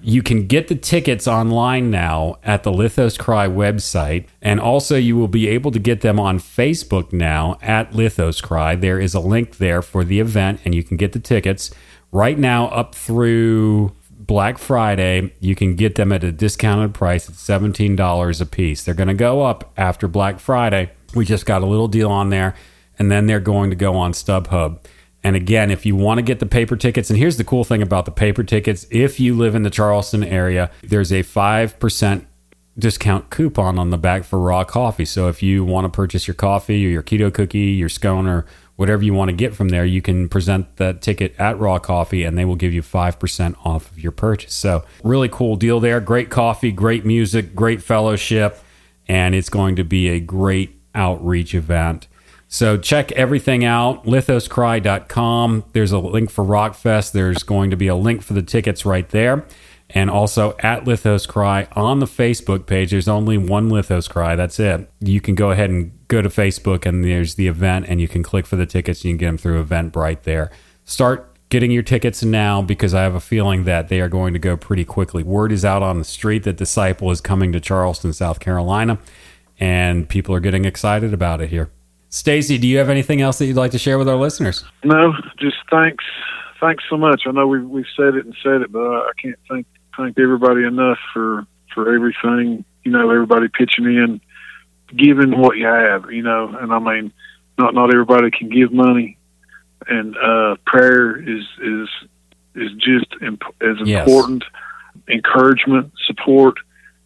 You 0.00 0.22
can 0.22 0.46
get 0.46 0.68
the 0.68 0.76
tickets 0.76 1.26
online 1.26 1.90
now 1.90 2.38
at 2.44 2.62
the 2.62 2.70
Lithos 2.70 3.18
Cry 3.18 3.48
website, 3.48 4.26
and 4.40 4.60
also 4.60 4.96
you 4.96 5.16
will 5.16 5.28
be 5.28 5.48
able 5.48 5.72
to 5.72 5.80
get 5.80 6.02
them 6.02 6.20
on 6.20 6.38
Facebook 6.38 7.12
now 7.12 7.58
at 7.60 7.90
Lithos 7.90 8.40
Cry. 8.40 8.76
There 8.76 9.00
is 9.00 9.14
a 9.14 9.20
link 9.20 9.56
there 9.56 9.82
for 9.82 10.04
the 10.04 10.20
event, 10.20 10.60
and 10.64 10.72
you 10.72 10.84
can 10.84 10.96
get 10.96 11.12
the 11.12 11.18
tickets 11.18 11.72
right 12.12 12.38
now 12.38 12.68
up 12.68 12.94
through 12.94 13.92
Black 14.10 14.58
Friday. 14.58 15.34
You 15.40 15.56
can 15.56 15.74
get 15.74 15.96
them 15.96 16.12
at 16.12 16.22
a 16.22 16.30
discounted 16.30 16.94
price 16.94 17.28
at 17.28 17.34
seventeen 17.34 17.96
dollars 17.96 18.40
a 18.40 18.46
piece. 18.46 18.84
They're 18.84 18.94
going 18.94 19.08
to 19.08 19.14
go 19.14 19.42
up 19.42 19.72
after 19.76 20.06
Black 20.06 20.38
Friday. 20.38 20.92
We 21.14 21.24
just 21.24 21.44
got 21.44 21.62
a 21.62 21.66
little 21.66 21.88
deal 21.88 22.10
on 22.10 22.30
there, 22.30 22.54
and 23.00 23.10
then 23.10 23.26
they're 23.26 23.40
going 23.40 23.70
to 23.70 23.76
go 23.76 23.96
on 23.96 24.12
StubHub. 24.12 24.78
And 25.24 25.34
again, 25.34 25.70
if 25.70 25.84
you 25.84 25.96
want 25.96 26.18
to 26.18 26.22
get 26.22 26.38
the 26.38 26.46
paper 26.46 26.76
tickets, 26.76 27.10
and 27.10 27.18
here's 27.18 27.36
the 27.36 27.44
cool 27.44 27.64
thing 27.64 27.82
about 27.82 28.04
the 28.04 28.10
paper 28.12 28.44
tickets 28.44 28.86
if 28.90 29.18
you 29.18 29.34
live 29.34 29.54
in 29.54 29.62
the 29.62 29.70
Charleston 29.70 30.22
area, 30.22 30.70
there's 30.82 31.12
a 31.12 31.22
5% 31.22 32.26
discount 32.78 33.28
coupon 33.30 33.78
on 33.78 33.90
the 33.90 33.98
back 33.98 34.22
for 34.22 34.38
raw 34.38 34.62
coffee. 34.64 35.04
So 35.04 35.28
if 35.28 35.42
you 35.42 35.64
want 35.64 35.84
to 35.84 35.88
purchase 35.88 36.28
your 36.28 36.34
coffee 36.34 36.86
or 36.86 36.90
your 36.90 37.02
keto 37.02 37.34
cookie, 37.34 37.58
your 37.58 37.88
scone, 37.88 38.28
or 38.28 38.46
whatever 38.76 39.02
you 39.02 39.12
want 39.12 39.28
to 39.28 39.36
get 39.36 39.54
from 39.54 39.70
there, 39.70 39.84
you 39.84 40.00
can 40.00 40.28
present 40.28 40.76
that 40.76 41.02
ticket 41.02 41.34
at 41.38 41.58
Raw 41.58 41.80
Coffee 41.80 42.22
and 42.22 42.38
they 42.38 42.44
will 42.44 42.54
give 42.54 42.72
you 42.72 42.80
5% 42.80 43.56
off 43.64 43.90
of 43.90 43.98
your 43.98 44.12
purchase. 44.12 44.54
So, 44.54 44.84
really 45.02 45.28
cool 45.28 45.56
deal 45.56 45.80
there. 45.80 46.00
Great 46.00 46.30
coffee, 46.30 46.70
great 46.70 47.04
music, 47.04 47.56
great 47.56 47.82
fellowship, 47.82 48.60
and 49.08 49.34
it's 49.34 49.48
going 49.48 49.74
to 49.76 49.84
be 49.84 50.08
a 50.08 50.20
great 50.20 50.80
outreach 50.94 51.56
event. 51.56 52.06
So 52.50 52.78
check 52.78 53.12
everything 53.12 53.62
out, 53.64 54.04
lithoscry.com. 54.06 55.64
There's 55.72 55.92
a 55.92 55.98
link 55.98 56.30
for 56.30 56.44
Rockfest. 56.44 57.12
There's 57.12 57.42
going 57.42 57.70
to 57.70 57.76
be 57.76 57.88
a 57.88 57.94
link 57.94 58.22
for 58.22 58.32
the 58.32 58.42
tickets 58.42 58.86
right 58.86 59.08
there. 59.10 59.44
and 59.90 60.10
also 60.10 60.54
at 60.58 60.84
Lithos 60.84 61.26
Cry 61.26 61.66
on 61.72 61.98
the 61.98 62.06
Facebook 62.06 62.66
page. 62.66 62.90
There's 62.90 63.08
only 63.08 63.38
one 63.38 63.70
Lithos 63.70 64.08
Cry. 64.08 64.36
That's 64.36 64.60
it. 64.60 64.90
You 65.00 65.20
can 65.20 65.34
go 65.34 65.50
ahead 65.50 65.70
and 65.70 65.92
go 66.08 66.20
to 66.20 66.28
Facebook, 66.28 66.84
and 66.84 67.04
there's 67.04 67.36
the 67.36 67.48
event, 67.48 67.86
and 67.88 68.00
you 68.00 68.08
can 68.08 68.22
click 68.22 68.46
for 68.46 68.56
the 68.56 68.66
tickets. 68.66 69.00
And 69.00 69.06
you 69.06 69.12
can 69.12 69.18
get 69.18 69.26
them 69.26 69.38
through 69.38 69.64
Eventbrite 69.64 70.22
there. 70.22 70.50
Start 70.84 71.34
getting 71.48 71.70
your 71.70 71.82
tickets 71.82 72.22
now 72.22 72.60
because 72.60 72.92
I 72.92 73.02
have 73.02 73.14
a 73.14 73.20
feeling 73.20 73.64
that 73.64 73.88
they 73.88 74.00
are 74.00 74.08
going 74.10 74.34
to 74.34 74.38
go 74.38 74.56
pretty 74.56 74.84
quickly. 74.84 75.22
Word 75.22 75.52
is 75.52 75.64
out 75.64 75.82
on 75.82 75.98
the 75.98 76.04
street 76.04 76.42
that 76.42 76.56
Disciple 76.58 77.10
is 77.10 77.22
coming 77.22 77.52
to 77.52 77.60
Charleston, 77.60 78.12
South 78.12 78.40
Carolina, 78.40 78.98
and 79.58 80.06
people 80.06 80.34
are 80.34 80.40
getting 80.40 80.66
excited 80.66 81.14
about 81.14 81.40
it 81.40 81.48
here. 81.48 81.70
Stacy, 82.10 82.56
do 82.58 82.66
you 82.66 82.78
have 82.78 82.88
anything 82.88 83.20
else 83.20 83.38
that 83.38 83.46
you'd 83.46 83.56
like 83.56 83.72
to 83.72 83.78
share 83.78 83.98
with 83.98 84.08
our 84.08 84.16
listeners? 84.16 84.64
No, 84.82 85.12
just 85.38 85.56
thanks, 85.70 86.04
thanks 86.60 86.84
so 86.88 86.96
much. 86.96 87.22
I 87.26 87.32
know 87.32 87.46
we've 87.46 87.68
we've 87.68 87.86
said 87.96 88.14
it 88.14 88.24
and 88.24 88.34
said 88.42 88.62
it, 88.62 88.72
but 88.72 88.80
I 88.80 89.10
can't 89.20 89.38
thank 89.48 89.66
thank 89.96 90.18
everybody 90.18 90.64
enough 90.64 90.98
for 91.12 91.46
for 91.74 91.94
everything. 91.94 92.64
You 92.84 92.92
know, 92.92 93.10
everybody 93.10 93.48
pitching 93.48 93.84
in, 93.84 94.20
giving 94.96 95.38
what 95.38 95.58
you 95.58 95.66
have. 95.66 96.10
You 96.10 96.22
know, 96.22 96.56
and 96.58 96.72
I 96.72 96.78
mean, 96.78 97.12
not 97.58 97.74
not 97.74 97.92
everybody 97.92 98.30
can 98.30 98.48
give 98.48 98.72
money, 98.72 99.18
and 99.86 100.16
uh, 100.16 100.56
prayer 100.64 101.16
is 101.16 101.44
is 101.62 101.88
is 102.54 102.72
just 102.78 103.06
imp- 103.20 103.42
as 103.60 103.76
Yes. 103.86 104.08
important. 104.08 104.44
Encouragement, 105.08 105.92
support, 106.06 106.56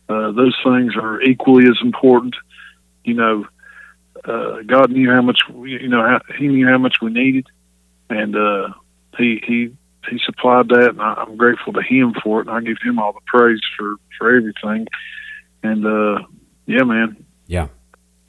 uh, 0.09 0.33
those 0.33 0.57
things 0.65 0.95
are 0.97 1.21
equally 1.23 1.65
as 1.67 1.79
important. 1.83 2.35
You 3.05 3.15
know, 3.15 3.47
uh, 4.25 4.63
God 4.67 4.91
knew 4.91 5.11
how 5.11 5.23
much 5.23 5.41
we, 5.51 5.73
you 5.73 5.89
know 5.89 6.03
how, 6.03 6.21
He 6.39 6.49
knew 6.49 6.67
how 6.67 6.79
much 6.79 6.97
we 7.03 7.11
needed, 7.11 7.47
and 8.11 8.37
uh, 8.37 8.69
He 9.19 9.43
He 9.47 9.75
He 10.09 10.21
supplied 10.25 10.69
that, 10.69 10.91
and 10.91 11.03
I, 11.03 11.15
I'm 11.15 11.37
grateful 11.37 11.73
to 11.73 11.83
Him 11.83 12.15
for 12.23 12.41
it, 12.41 12.49
and 12.49 12.57
I 12.57 12.61
give 12.61 12.79
Him 12.85 12.99
all 12.99 13.13
the 13.13 13.21
praise 13.27 13.61
for 13.77 13.97
for 14.19 14.37
everything. 14.37 14.87
And 15.63 15.87
uh, 15.87 16.25
yeah, 16.67 16.83
man, 16.85 17.25
Yeah, 17.47 17.69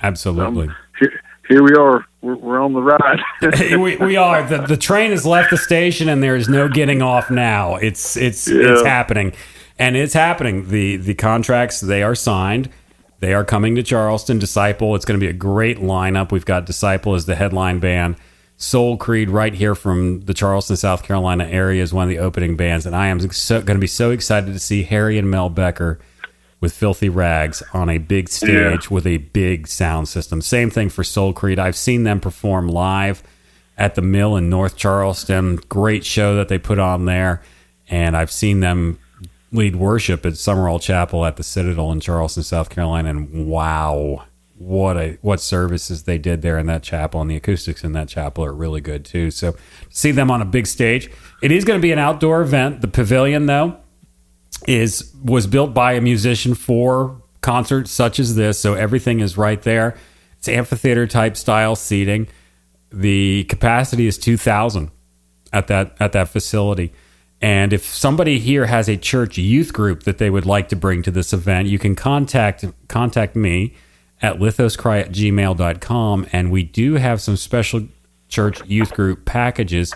absolutely. 0.02 0.70
here 1.00 1.22
here 1.48 1.64
we 1.64 1.76
are. 1.76 2.06
We're, 2.22 2.36
we're 2.36 2.62
on 2.62 2.74
the 2.74 2.82
ride. 2.82 3.20
we, 3.78 3.98
we 3.98 4.16
are. 4.16 4.48
The, 4.48 4.60
the 4.60 4.78
train 4.78 5.12
has 5.12 5.26
left 5.26 5.50
the 5.50 5.58
station 5.58 6.08
and 6.08 6.24
there 6.24 6.38
is 6.38 6.48
no 6.48 6.70
getting 6.70 7.02
off 7.02 7.30
now. 7.30 7.76
It's 7.76 8.16
it's 8.16 8.48
it's 8.48 8.86
happening. 8.86 9.34
And 9.78 9.98
it's 9.98 10.14
happening. 10.14 10.70
The 10.70 10.98
the 10.98 11.16
contracts 11.16 11.82
they 11.82 12.02
are 12.02 12.16
signed. 12.16 12.70
They 13.24 13.34
are 13.34 13.46
coming 13.46 13.76
to 13.76 13.84
Charleston. 13.84 14.38
Disciple. 14.38 14.96
It's 14.96 15.06
going 15.06 15.18
to 15.18 15.26
be 15.26 15.30
a 15.30 15.34
great 15.34 15.78
lineup. 15.78 16.34
We've 16.34 16.44
got 16.44 16.66
Disciple 16.66 17.16
as 17.16 17.26
the 17.26 17.36
headline 17.36 17.80
band. 17.80 18.18
Soul 18.58 18.98
Creed 18.98 19.30
right 19.30 19.54
here 19.54 19.76
from 19.76 20.26
the 20.26 20.34
Charleston, 20.34 20.76
South 20.76 21.04
Carolina 21.04 21.46
area 21.46 21.82
is 21.82 21.94
one 21.94 22.04
of 22.04 22.10
the 22.10 22.20
opening 22.20 22.58
bands, 22.58 22.86
and 22.86 22.94
I 22.94 23.08
am 23.08 23.22
so, 23.32 23.62
going 23.62 23.78
to 23.78 23.82
be 23.82 23.88
so 23.88 24.12
excited 24.12 24.52
to 24.52 24.60
see 24.60 24.84
Harry 24.84 25.18
and 25.18 25.32
Mel 25.32 25.48
Becker 25.50 26.00
with 26.60 26.74
Filthy 26.74 27.08
Rags 27.08 27.64
on 27.72 27.90
a 27.90 27.98
big 27.98 28.28
stage 28.28 28.92
with 28.92 29.08
a 29.08 29.20
big 29.20 29.70
sound 29.70 30.10
system. 30.10 30.42
Same 30.42 30.70
thing 30.70 30.90
for 30.90 31.06
Soul 31.06 31.32
Creed. 31.32 31.60
I've 31.60 31.78
seen 31.78 32.04
them 32.04 32.20
perform 32.20 32.68
live 32.68 33.24
at 33.78 33.96
the 33.96 34.02
Mill 34.02 34.36
in 34.36 34.50
North 34.50 34.76
Charleston. 34.76 35.56
Great 35.70 36.06
show 36.06 36.36
that 36.36 36.50
they 36.50 36.58
put 36.58 36.78
on 36.78 37.06
there. 37.06 37.42
And 37.88 38.18
I've 38.18 38.32
seen 38.32 38.60
them 38.60 39.00
lead 39.54 39.78
worship 39.78 40.26
at 40.26 40.36
Summerall 40.36 40.80
Chapel 40.80 41.26
at 41.26 41.38
the 41.38 41.44
Citadel 41.44 41.92
in 41.92 42.00
Charleston, 42.00 42.44
South 42.44 42.70
Carolina. 42.70 43.12
And 43.12 43.48
wow, 43.48 44.26
what 44.58 44.98
a 44.98 45.18
what 45.22 45.40
services 45.40 46.04
they 46.04 46.18
did 46.18 46.42
there 46.42 46.58
in 46.58 46.66
that 46.66 46.84
chapel 46.84 47.22
and 47.22 47.30
the 47.30 47.36
acoustics 47.36 47.84
in 47.84 47.94
that 47.94 48.10
chapel 48.10 48.44
are 48.44 48.54
really 48.54 48.82
good 48.82 49.06
too. 49.06 49.32
So 49.32 49.56
see 49.90 50.12
them 50.12 50.32
on 50.32 50.42
a 50.42 50.46
big 50.46 50.68
stage. 50.68 51.10
It 51.42 51.52
is 51.52 51.64
going 51.64 51.80
to 51.80 51.82
be 51.82 51.92
an 51.92 52.00
outdoor 52.00 52.42
event. 52.42 52.82
The 52.82 52.88
pavilion 52.88 53.46
though, 53.46 53.78
is 54.68 55.14
was 55.24 55.48
built 55.48 55.74
by 55.74 55.94
a 55.94 56.02
musician 56.02 56.56
for 56.56 57.22
concerts 57.42 57.92
such 57.92 58.20
as 58.20 58.36
this. 58.36 58.60
So 58.60 58.74
everything 58.74 59.20
is 59.20 59.38
right 59.38 59.62
there. 59.62 59.96
It's 60.38 60.48
amphitheater 60.48 61.08
type 61.08 61.38
style 61.38 61.76
seating. 61.76 62.28
The 62.92 63.46
capacity 63.46 64.08
is 64.08 64.18
two 64.18 64.38
thousand 64.38 64.92
at 65.52 65.68
that 65.68 65.96
at 66.00 66.12
that 66.14 66.30
facility. 66.30 66.94
And 67.44 67.74
if 67.74 67.84
somebody 67.84 68.40
here 68.40 68.68
has 68.68 68.88
a 68.88 68.96
church 68.96 69.38
youth 69.38 69.74
group 69.74 70.04
that 70.04 70.18
they 70.18 70.30
would 70.30 70.46
like 70.46 70.70
to 70.70 70.78
bring 70.78 71.04
to 71.04 71.12
this 71.12 71.34
event, 71.34 71.68
you 71.68 71.78
can 71.78 71.94
contact 71.94 72.64
contact 72.88 73.36
me 73.36 73.76
at 74.22 74.38
lithoscry 74.38 75.02
at 75.02 75.12
gmail.com. 75.12 76.28
And 76.32 76.52
we 76.54 76.64
do 76.64 76.94
have 76.94 77.20
some 77.20 77.36
special 77.36 77.90
church 78.30 78.66
youth 78.66 78.94
group 78.94 79.26
packages 79.26 79.94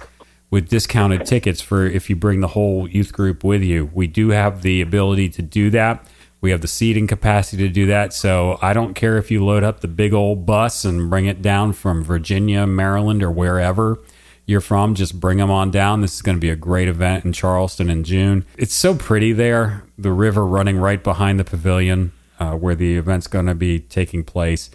with 0.49 0.67
discounted 0.67 1.25
tickets 1.25 1.61
for 1.61 1.85
if 1.85 2.09
you 2.09 2.17
bring 2.17 2.41
the 2.41 2.49
whole 2.49 2.85
youth 2.85 3.13
group 3.13 3.45
with 3.45 3.63
you. 3.63 3.91
We 3.93 4.07
do 4.07 4.31
have 4.31 4.61
the 4.61 4.81
ability 4.81 5.29
to 5.29 5.41
do 5.41 5.69
that. 5.69 6.05
We 6.41 6.51
have 6.51 6.59
the 6.59 6.67
seating 6.67 7.07
capacity 7.07 7.65
to 7.65 7.73
do 7.73 7.85
that. 7.85 8.11
So 8.11 8.59
I 8.61 8.73
don't 8.73 8.93
care 8.93 9.17
if 9.17 9.31
you 9.31 9.45
load 9.45 9.63
up 9.63 9.79
the 9.79 9.87
big 9.87 10.13
old 10.13 10.45
bus 10.45 10.83
and 10.83 11.09
bring 11.09 11.27
it 11.27 11.41
down 11.41 11.71
from 11.71 12.03
Virginia, 12.03 12.67
Maryland, 12.67 13.23
or 13.23 13.31
wherever 13.31 13.99
you're 14.47 14.61
from, 14.61 14.95
just 14.95 15.19
bring 15.19 15.37
them 15.37 15.51
on 15.51 15.69
down. 15.69 16.01
This 16.01 16.15
is 16.15 16.21
going 16.23 16.37
to 16.37 16.41
be 16.41 16.49
a 16.49 16.55
great 16.55 16.87
event 16.87 17.25
in 17.25 17.33
Charleston 17.33 17.89
in 17.89 18.03
June. 18.03 18.45
It's 18.57 18.73
so 18.73 18.95
pretty 18.95 19.33
there, 19.33 19.83
the 19.97 20.11
river 20.11 20.47
running 20.47 20.77
right 20.77 21.03
behind 21.03 21.39
the 21.39 21.43
pavilion 21.43 22.13
uh, 22.39 22.53
where 22.53 22.73
the 22.73 22.95
event's 22.95 23.27
going 23.27 23.47
to 23.47 23.55
be 23.55 23.79
taking 23.79 24.23
place. 24.23 24.69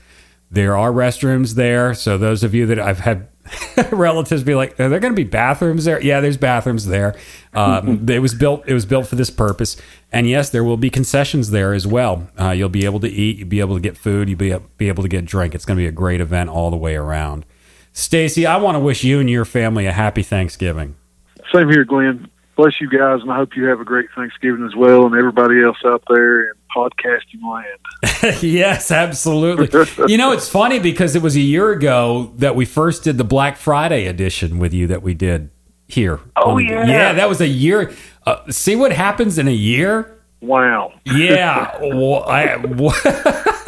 There 0.51 0.77
are 0.77 0.93
restrooms 0.93 1.55
there. 1.55 1.95
So 1.95 2.19
those 2.19 2.45
of 2.45 2.55
you 2.55 2.67
that 2.67 2.79
I've 2.79 3.01
had 3.01 3.29
relatives 3.91 4.45
be 4.45 4.55
like, 4.55 4.79
"Are 4.79 4.91
there 4.91 5.01
going 5.01 5.15
to 5.15 5.17
be 5.17 5.29
bathrooms 5.29 5.87
there?" 5.87 6.01
Yeah, 6.03 6.21
there's 6.21 6.37
bathrooms 6.37 6.87
there. 6.87 7.17
Um, 7.55 8.07
it 8.11 8.19
was 8.19 8.35
built. 8.35 8.65
It 8.67 8.75
was 8.75 8.85
built 8.85 9.07
for 9.07 9.17
this 9.17 9.31
purpose. 9.31 9.79
And 10.13 10.29
yes, 10.29 10.51
there 10.51 10.63
will 10.63 10.77
be 10.77 10.91
concessions 10.91 11.51
there 11.51 11.73
as 11.73 11.87
well. 11.87 12.29
Uh, 12.39 12.51
you'll 12.51 12.69
be 12.69 12.85
able 12.85 13.01
to 13.01 13.09
eat. 13.09 13.39
You'll 13.39 13.49
be 13.49 13.61
able 13.61 13.77
to 13.77 13.81
get 13.81 13.97
food. 13.97 14.29
You'll 14.29 14.39
be 14.39 14.55
be 14.77 14.89
able 14.89 15.03
to 15.03 15.09
get 15.09 15.25
drink. 15.25 15.55
It's 15.55 15.65
going 15.65 15.79
to 15.79 15.83
be 15.83 15.89
a 15.89 15.93
great 15.93 16.21
event 16.21 16.51
all 16.51 16.71
the 16.71 16.77
way 16.77 16.95
around. 16.95 17.47
Stacy, 17.93 18.47
I 18.47 18.57
want 18.57 18.77
to 18.77 18.81
wish 18.81 19.05
you 19.05 19.21
and 19.21 19.29
your 19.29 19.45
family 19.45 19.87
a 19.87 19.93
happy 19.93 20.23
Thanksgiving. 20.23 20.97
Same 21.53 21.69
here, 21.69 21.85
Glenn. 21.85 22.29
Bless 22.57 22.81
you 22.81 22.89
guys, 22.89 23.23
and 23.23 23.31
I 23.31 23.37
hope 23.37 23.57
you 23.57 23.65
have 23.65 23.81
a 23.81 23.85
great 23.85 24.09
Thanksgiving 24.15 24.65
as 24.67 24.75
well, 24.77 25.07
and 25.07 25.15
everybody 25.15 25.63
else 25.63 25.79
out 25.87 26.03
there 26.09 26.51
in 26.51 26.53
podcasting 26.75 27.43
land. 27.43 28.43
yes, 28.43 28.91
absolutely. 28.91 29.69
you 30.07 30.19
know, 30.19 30.33
it's 30.33 30.49
funny 30.49 30.79
because 30.79 31.17
it 31.17 31.23
was 31.23 31.35
a 31.35 31.41
year 31.41 31.71
ago 31.71 32.33
that 32.37 32.55
we 32.55 32.65
first 32.65 33.05
did 33.05 33.17
the 33.17 33.25
Black 33.25 33.57
Friday 33.57 34.07
edition 34.07 34.59
with 34.59 34.75
you 34.75 34.87
that 34.89 35.03
we 35.03 35.15
did 35.15 35.51
here. 35.89 36.21
Oh, 36.37 36.53
on- 36.53 36.65
yeah. 36.65 36.87
yeah, 36.87 37.13
that 37.15 37.29
was 37.29 37.41
a 37.41 37.47
year. 37.47 37.93
Uh, 38.27 38.51
see 38.51 38.77
what 38.77 38.93
happens 38.93 39.39
in 39.39 39.49
a 39.49 39.53
year? 39.53 40.19
Wow. 40.41 40.93
Yeah. 41.05 41.79
Well, 41.83 42.25
I, 42.25 42.57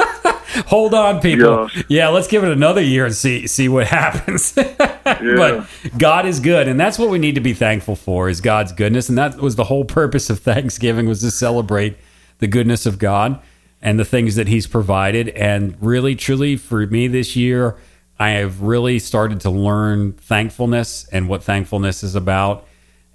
hold 0.67 0.95
on, 0.95 1.21
people. 1.21 1.69
Yes. 1.75 1.85
Yeah, 1.88 2.09
let's 2.09 2.29
give 2.29 2.45
it 2.45 2.51
another 2.51 2.83
year 2.83 3.07
and 3.07 3.14
see 3.14 3.47
see 3.47 3.69
what 3.69 3.87
happens. 3.88 4.53
but 4.53 5.67
God 5.99 6.27
is 6.27 6.40
good, 6.40 6.69
and 6.69 6.79
that's 6.79 6.99
what 6.99 7.11
we 7.11 7.19
need 7.19 7.35
to 7.35 7.40
be 7.40 7.55
thankful 7.55 7.97
for 7.97 8.29
is 8.29 8.40
God's 8.40 8.73
goodness, 8.73 9.09
and 9.09 9.19
that 9.19 9.37
was 9.38 9.57
the 9.57 9.64
whole 9.64 9.85
purpose 9.85 10.31
of 10.31 10.38
Thanksgiving 10.40 11.07
was 11.07 11.21
to 11.21 11.31
celebrate 11.31 11.97
the 12.38 12.47
goodness 12.47 12.87
of 12.87 12.99
God 12.99 13.40
and 13.83 13.99
the 13.99 14.05
things 14.05 14.37
that 14.37 14.49
He's 14.49 14.67
provided. 14.67 15.29
And 15.31 15.77
really, 15.81 16.14
truly, 16.14 16.57
for 16.57 16.87
me 16.87 17.09
this 17.09 17.37
year, 17.37 17.77
I 18.19 18.31
have 18.31 18.62
really 18.62 18.99
started 18.99 19.40
to 19.40 19.51
learn 19.51 20.12
thankfulness 20.12 21.07
and 21.09 21.29
what 21.29 21.43
thankfulness 21.43 22.03
is 22.03 22.14
about. 22.14 22.67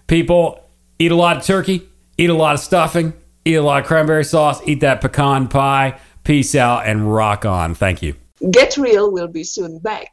People, 0.07 0.68
eat 0.98 1.11
a 1.11 1.16
lot 1.16 1.37
of 1.37 1.44
turkey, 1.44 1.88
eat 2.16 2.31
a 2.31 2.35
lot 2.35 2.55
of 2.55 2.61
stuffing, 2.61 3.14
eat 3.44 3.55
a 3.55 3.62
lot 3.62 3.81
of 3.83 3.87
cranberry 3.87 4.24
sauce, 4.24 4.61
eat 4.66 4.81
that 4.81 5.00
pecan 5.00 5.48
pie. 5.48 5.98
Peace 6.22 6.55
out 6.55 6.87
and 6.87 7.12
rock 7.12 7.44
on. 7.44 7.74
Thank 7.74 8.03
you. 8.03 8.14
Get 8.50 8.77
Real 8.77 9.12
will 9.12 9.29
be 9.29 9.44
soon 9.44 9.79
back. 9.79 10.09